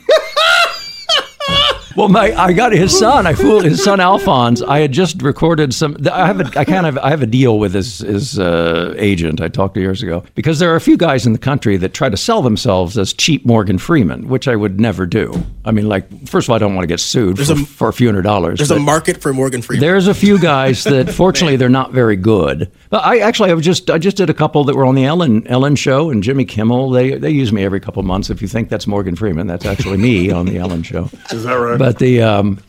[1.95, 3.25] Well, my I got his son.
[3.25, 4.61] I fooled his son Alphonse.
[4.61, 5.95] I had just recorded some.
[6.11, 9.39] I have a I kind of I have a deal with his his uh, agent.
[9.39, 11.93] I talked to years ago because there are a few guys in the country that
[11.93, 15.33] try to sell themselves as cheap Morgan Freeman, which I would never do.
[15.63, 17.93] I mean, like first of all, I don't want to get sued for, for a
[17.93, 18.59] few hundred dollars.
[18.59, 19.81] There's a market for Morgan Freeman.
[19.81, 22.71] There's a few guys that, fortunately, they're not very good.
[22.89, 25.05] But I actually, I was just, I just did a couple that were on the
[25.05, 26.89] Ellen Ellen show and Jimmy Kimmel.
[26.91, 28.29] They they use me every couple of months.
[28.29, 31.09] If you think that's Morgan Freeman, that's actually me on the Ellen show.
[31.31, 31.79] Is that right?
[31.79, 32.59] But the um,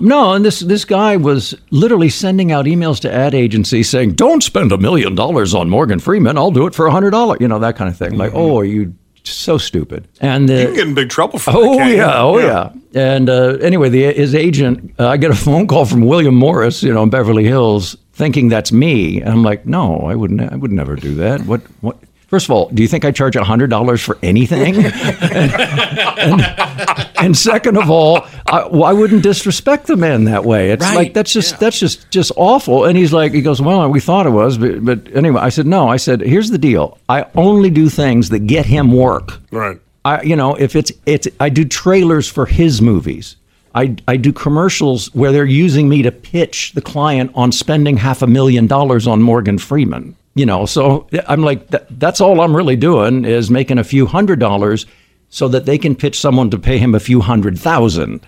[0.00, 4.42] no, and this this guy was literally sending out emails to ad agencies saying, "Don't
[4.42, 6.36] spend a million dollars on Morgan Freeman.
[6.38, 8.16] I'll do it for a hundred dollars." You know that kind of thing.
[8.16, 10.06] Like, oh, are you so stupid?
[10.20, 11.88] And You the, can get in big trouble for Oh that.
[11.88, 11.96] you?
[11.96, 12.72] yeah, oh yeah.
[12.94, 16.82] And uh, anyway, the, his agent, uh, I get a phone call from William Morris,
[16.82, 19.20] you know, in Beverly Hills, thinking that's me.
[19.20, 20.40] And I'm like, no, I wouldn't.
[20.52, 21.40] I would never do that.
[21.46, 21.62] What?
[21.80, 21.96] What?
[22.26, 24.76] First of all, do you think I charge hundred dollars for anything?
[24.76, 24.86] and,
[25.54, 30.70] and, and second of all, I, well, I wouldn't disrespect the man that way.
[30.70, 32.84] It's Right, like that's just that's just just awful.
[32.84, 35.66] And he's like, he goes, well, we thought it was, but, but anyway, I said
[35.66, 35.88] no.
[35.88, 36.98] I said, here's the deal.
[37.08, 39.40] I only do things that get him work.
[39.50, 39.78] Right.
[40.04, 43.36] I, you know, if it's it's, I do trailers for his movies.
[43.74, 48.22] I, I do commercials where they're using me to pitch the client on spending half
[48.22, 50.14] a million dollars on Morgan Freeman.
[50.34, 54.06] You know, so I'm like, that, that's all I'm really doing is making a few
[54.06, 54.84] hundred dollars
[55.28, 58.26] so that they can pitch someone to pay him a few hundred thousand.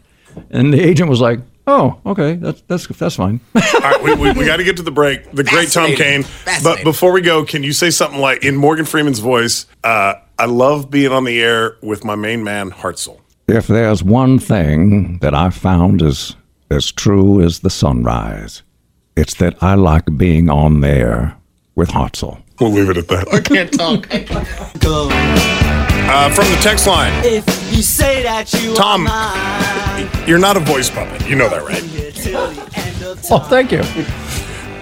[0.50, 3.40] And the agent was like, oh, okay, that's that's that's fine.
[3.54, 5.30] All right, we, we, we got to get to the break.
[5.32, 6.24] The great Tom Kane.
[6.62, 9.66] But before we go, can you say something like in Morgan Freeman's voice?
[9.82, 13.20] Uh, I love being on the air with my main man Hartzell.
[13.48, 16.36] If there's one thing that I found is
[16.70, 18.62] as true as the sunrise,
[19.16, 21.36] it's that I like being on there
[21.76, 22.42] with Hartzell.
[22.58, 23.32] We'll leave it at that.
[23.32, 24.08] I can't talk.
[26.08, 29.34] Uh, from the text line, If you say that you Tom, are
[30.06, 31.28] mine, you're not a voice puppet.
[31.28, 31.82] You know that, right?
[32.14, 33.82] till the end of oh, thank you.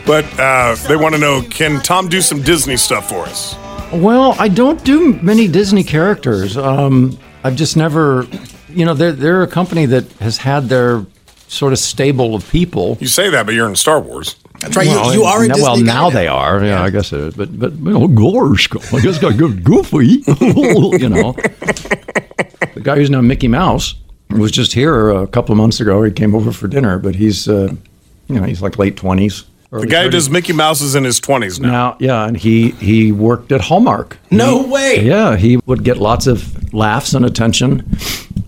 [0.06, 3.56] But uh, they want to know can Tom do some Disney stuff for us?
[3.90, 6.58] Well, I don't do many Disney characters.
[6.58, 8.26] Um, I've just never,
[8.68, 11.06] you know, they're they're a company that has had their
[11.48, 12.98] sort of stable of people.
[13.00, 14.36] You say that, but you're in Star Wars.
[14.64, 14.86] That's right.
[14.86, 16.64] you, you are a Disney well, guy now they are.
[16.64, 17.34] Yeah, I guess it is.
[17.34, 20.06] But but oh gosh, I guess got good goofy.
[21.00, 23.94] you know, the guy who's now Mickey Mouse
[24.30, 26.02] was just here a couple of months ago.
[26.02, 27.74] He came over for dinner, but he's uh,
[28.28, 29.44] you know he's like late twenties.
[29.80, 31.68] The guy who does Mickey Mouse is in his 20s now.
[31.68, 34.18] Now, yeah, and he he worked at Hallmark.
[34.30, 35.04] No way.
[35.04, 37.84] Yeah, he would get lots of laughs and attention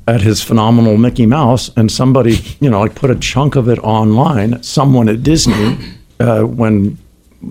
[0.06, 3.78] at his phenomenal Mickey Mouse, and somebody, you know, like put a chunk of it
[3.80, 4.62] online.
[4.62, 5.78] Someone at Disney,
[6.20, 6.98] uh, when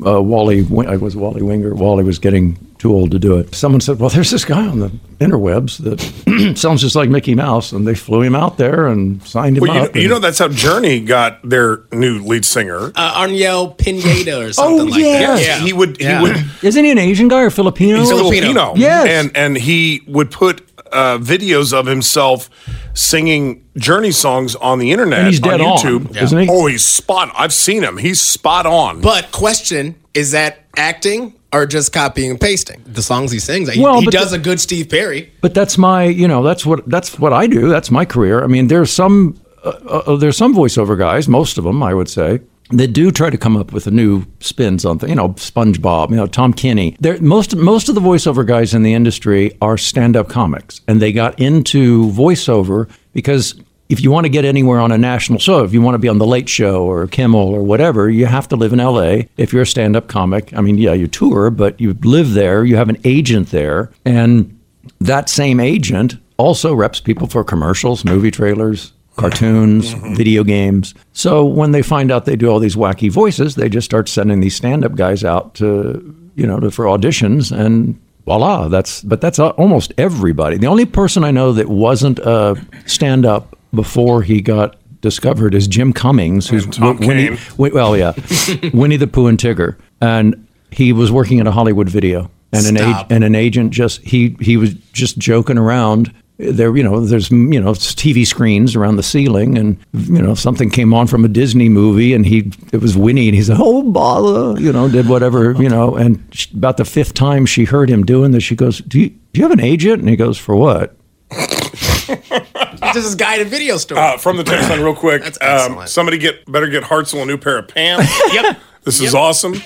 [0.05, 3.55] uh, Wally, I was Wally Winger, Wally was getting too old to do it.
[3.55, 4.89] Someone said, "Well, there's this guy on the
[5.19, 9.57] interwebs that sounds just like Mickey Mouse," and they flew him out there and signed
[9.57, 9.95] him Well, you, up.
[9.95, 12.91] know, you know that's how Journey got their new lead singer.
[12.95, 15.19] Uh, Arnel Pineda or something like yeah.
[15.19, 15.39] that.
[15.39, 15.99] Yes, he would.
[15.99, 16.19] Yeah.
[16.19, 16.45] He would.
[16.63, 17.99] Isn't he an Asian guy or Filipino?
[17.99, 18.75] He's a Filipino.
[18.75, 19.07] Yes.
[19.07, 22.49] and and he would put uh, videos of himself
[22.93, 26.15] singing Journey songs on the internet And he's dead on, YouTube.
[26.21, 26.47] isn't he?
[26.49, 27.31] Oh, he's spot.
[27.37, 27.97] I've seen him.
[27.97, 29.01] He's spot on.
[29.01, 33.69] But question is that acting or just copying and pasting the songs he sings?
[33.69, 35.31] He, Well, he but does the- a good Steve Perry.
[35.41, 37.67] But that's my, you know, that's what that's what I do.
[37.69, 38.43] That's my career.
[38.43, 42.07] I mean, there's some uh, uh, there's some voiceover guys, most of them, I would
[42.09, 42.39] say,
[42.71, 45.09] that do try to come up with a new spins on things.
[45.09, 46.95] You know, SpongeBob, you know, Tom Kenny.
[46.99, 51.11] They're, most most of the voiceover guys in the industry are stand-up comics, and they
[51.11, 53.55] got into voiceover because.
[53.87, 56.07] If you want to get anywhere on a national show, if you want to be
[56.07, 59.27] on The Late Show or Kimmel or whatever, you have to live in LA.
[59.37, 62.65] If you're a stand up comic, I mean, yeah, you tour, but you live there,
[62.65, 63.91] you have an agent there.
[64.03, 64.59] And
[64.99, 70.93] that same agent also reps people for commercials, movie trailers, cartoons, video games.
[71.13, 74.39] So when they find out they do all these wacky voices, they just start sending
[74.39, 79.39] these stand-up guys out to, you know, to, for auditions and voila, that's but that's
[79.39, 80.57] almost everybody.
[80.57, 82.55] The only person I know that wasn't a
[82.85, 86.65] stand-up before he got discovered is Jim Cummings, who's
[87.07, 87.37] Winnie.
[87.57, 88.13] Well, yeah,
[88.73, 92.77] Winnie the Pooh and Tigger, and he was working at a Hollywood video, and an
[92.77, 97.31] ag- and an agent just he he was just joking around there, you know, there's
[97.31, 101.27] you know TV screens around the ceiling, and you know something came on from a
[101.27, 105.07] Disney movie, and he it was Winnie, and he said, "Oh bother," you know, did
[105.07, 105.95] whatever, you know.
[105.95, 109.09] And she, about the fifth time she heard him doing this, she goes, "Do you,
[109.09, 110.95] do you have an agent?" And he goes, "For what?"
[112.93, 113.97] This is guided video store.
[113.97, 115.23] Uh, from the text line, real quick.
[115.23, 115.89] That's um, excellent.
[115.89, 118.11] somebody get better get Hartzell a new pair of pants.
[118.33, 118.59] yep.
[118.83, 119.55] This is awesome.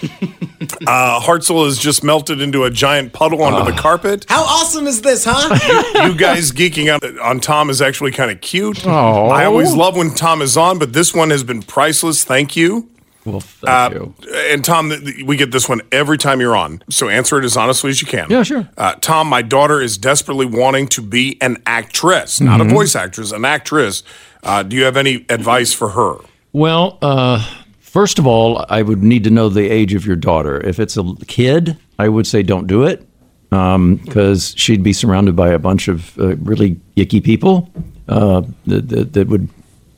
[0.85, 4.25] Uh, Hartzell has just melted into a giant puddle onto the carpet.
[4.27, 6.05] How awesome is this, huh?
[6.05, 8.85] you guys geeking out on Tom is actually kind of cute.
[8.85, 9.29] Oh.
[9.29, 12.23] I always love when Tom is on, but this one has been priceless.
[12.23, 12.89] Thank you.
[13.25, 14.15] Well, thank you.
[14.49, 16.81] And Tom, th- th- we get this one every time you're on.
[16.89, 18.27] So answer it as honestly as you can.
[18.29, 18.67] Yeah, sure.
[18.77, 22.65] Uh, Tom, my daughter is desperately wanting to be an actress, not Mhm.
[22.67, 24.03] a voice actress, an actress.
[24.41, 26.15] Uh, do you have any advice for her?
[26.53, 27.45] Well, uh,
[27.79, 30.59] first of all, I would need to know the age of your daughter.
[30.65, 33.05] If it's a kid, I would say don't do it
[33.49, 37.69] because she'd be surrounded by a bunch of uh, really icky people
[38.07, 39.49] uh, that, that, that would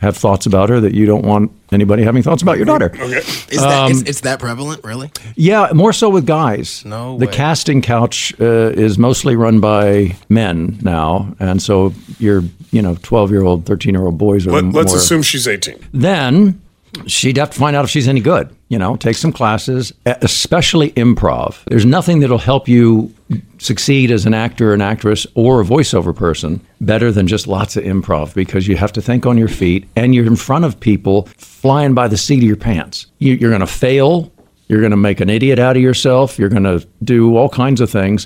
[0.02, 2.91] have thoughts about her that you don't want anybody having thoughts about your daughter.
[2.93, 3.18] Okay.
[3.20, 5.12] Is that Um, is, it's that prevalent, really?
[5.36, 6.84] Yeah, more so with guys.
[6.86, 7.32] No The way.
[7.32, 13.30] casting couch uh, is mostly run by men now, and so your you know twelve
[13.32, 15.76] year old, thirteen year old boys are Let, let's assume she's 18.
[15.93, 16.62] Then
[17.08, 18.49] she'd have to find out if she's any good.
[18.72, 21.61] You know, take some classes, especially improv.
[21.65, 23.13] There's nothing that'll help you
[23.57, 27.84] succeed as an actor, an actress, or a voiceover person better than just lots of
[27.84, 31.24] improv because you have to think on your feet and you're in front of people
[31.36, 33.07] flying by the seat of your pants.
[33.19, 34.32] You're going to fail.
[34.69, 36.39] You're going to make an idiot out of yourself.
[36.39, 38.26] You're going to do all kinds of things.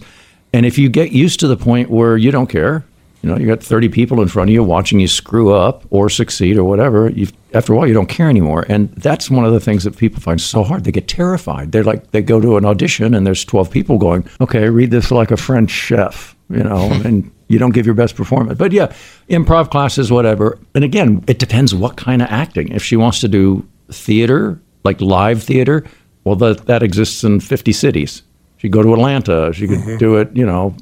[0.54, 2.86] And if you get used to the point where you don't care,
[3.26, 6.12] you know, you got 30 people in front of you watching you screw up or
[6.12, 7.10] succeed or whatever.
[7.10, 8.68] You, after a while, you don't care anymore.
[8.70, 10.84] And that's one of the things that people find so hard.
[10.84, 11.72] They get terrified.
[11.72, 15.10] They're like, they go to an audition and there's 12 people going, okay, read this
[15.10, 18.60] like a French chef, you know, and you don't give your best performance.
[18.60, 18.94] But yeah,
[19.28, 20.60] improv classes, whatever.
[20.76, 22.74] And again, it depends what kind of acting.
[22.74, 25.84] If she wants to do theater, like live theater,
[26.26, 28.22] well, that, that exists in 50 cities.
[28.58, 29.52] She'd go to Atlanta.
[29.52, 29.98] She could mm-hmm.
[29.98, 30.76] do it, you know,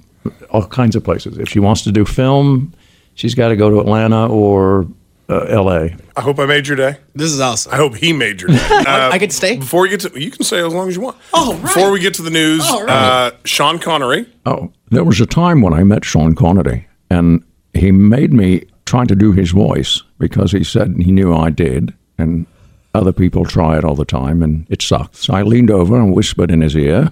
[0.49, 1.38] all kinds of places.
[1.38, 2.74] If she wants to do film,
[3.15, 4.88] she's got to go to Atlanta or
[5.30, 5.95] uh, L.A.
[6.17, 6.97] I hope I made your day.
[7.15, 7.74] This is awesome.
[7.74, 8.57] I hope he made your day.
[8.86, 9.55] Uh, I could stay?
[9.57, 11.17] Before we get to, you can stay as long as you want.
[11.34, 11.61] Oh, right.
[11.61, 12.91] Before we get to the news, All right.
[12.93, 14.26] uh, Sean Connery.
[14.45, 17.43] Oh, there was a time when I met Sean Connery, and
[17.74, 21.93] he made me try to do his voice because he said he knew I did,
[22.17, 22.45] and
[22.93, 25.15] other people try it all the time, and it sucked.
[25.15, 27.11] So I leaned over and whispered in his ear,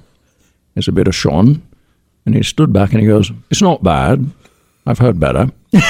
[0.76, 1.62] "There's a bit of Sean,"
[2.26, 4.30] and he stood back and he goes, "It's not bad.
[4.86, 5.52] I've heard better."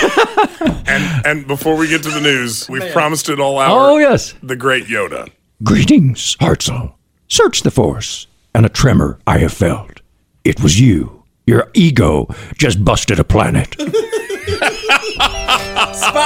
[0.91, 3.71] And and before we get to the news, we've promised it all out.
[3.71, 4.33] Oh, yes.
[4.43, 5.29] The great Yoda.
[5.63, 6.93] Greetings, Hartzell.
[7.29, 10.01] Search the force, and a tremor I have felt.
[10.43, 11.23] It was you.
[11.47, 12.27] Your ego
[12.57, 13.73] just busted a planet.
[13.79, 13.91] Spot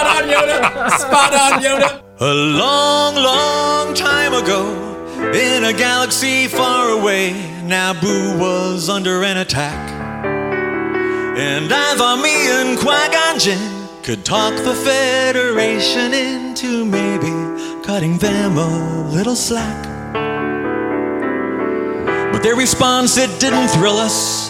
[0.07, 0.89] on, Yoda.
[0.89, 2.01] Spot on, Yoda.
[2.19, 4.65] A long, long time ago,
[5.33, 7.31] in a galaxy far away,
[7.63, 9.94] Naboo was under an attack.
[11.37, 18.57] And thought me and Qui Gon Jinn could talk the Federation into maybe cutting them
[18.57, 19.83] a little slack.
[22.31, 24.47] But their response, it didn't thrill us.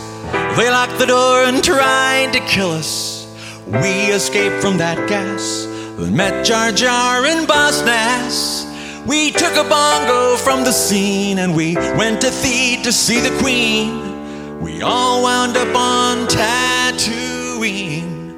[0.57, 3.25] They locked the door and tried to kill us.
[3.65, 5.65] We escaped from that gas,
[5.97, 8.65] then met Jar Jar and Boss Nass.
[9.07, 13.35] We took a bongo from the scene and we went to Theed to see the
[13.39, 14.61] Queen.
[14.61, 16.27] We all wound up on
[16.85, 18.35] Tatooine.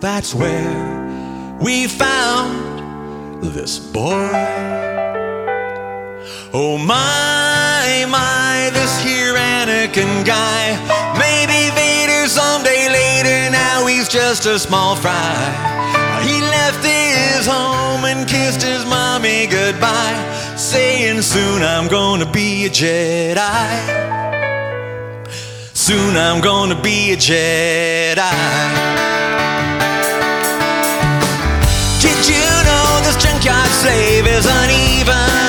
[0.00, 4.30] That's where we found this boy.
[6.54, 10.72] Oh my, my, this here Anakin guy.
[11.18, 15.36] Maybe Vader someday later, now he's just a small fry.
[16.24, 22.70] He left his home and kissed his mommy goodbye, saying soon I'm gonna be a
[22.70, 24.41] Jedi.
[25.82, 28.14] Soon I'm gonna be a Jedi.
[32.00, 35.41] Did you know this junkyard slave isn't even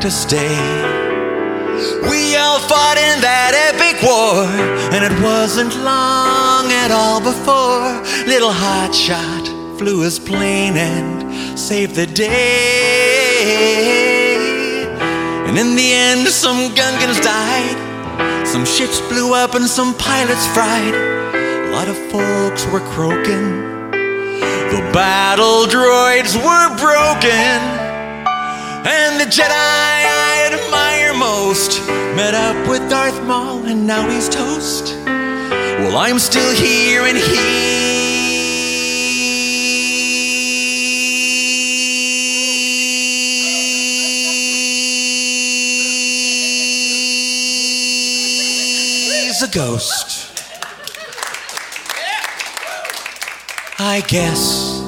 [0.00, 0.56] to stay.
[2.08, 4.46] We all fought in that epic war,
[4.94, 12.06] and it wasn't long at all before little hotshot flew his plane and saved the
[12.06, 12.30] day.
[15.48, 20.94] And in the end, some Gungans died, some ships blew up, and some pilots fried.
[20.94, 23.90] A lot of folks were croaking.
[24.72, 27.80] The battle droids were broken.
[28.86, 29.89] And the Jedi
[31.50, 31.82] most
[32.14, 34.94] met up with Darth Maul, and now he's toast.
[35.04, 37.26] Well, I'm still here, and he's
[49.42, 50.28] a ghost.
[53.80, 54.84] I guess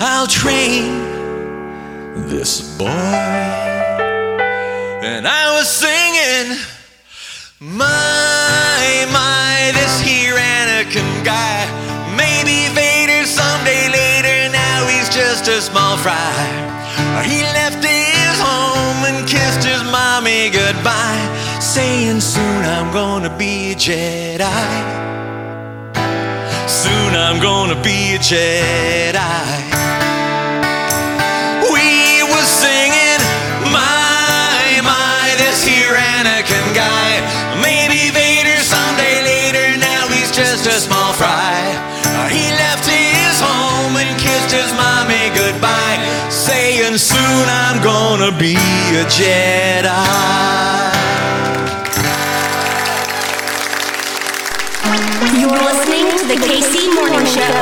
[0.00, 1.04] I'll train
[2.28, 3.65] this boy.
[5.06, 6.58] And I was singing,
[7.60, 11.62] My, my, this here Anakin guy.
[12.16, 16.34] Maybe Vader someday later, now he's just a small fry.
[17.22, 21.22] He left his home and kissed his mommy goodbye,
[21.60, 24.66] saying, Soon I'm gonna be a Jedi.
[26.68, 29.95] Soon I'm gonna be a Jedi.
[47.36, 49.86] Soon I'm gonna be a Jedi.
[55.40, 57.55] You're listening to the KC Morning Show.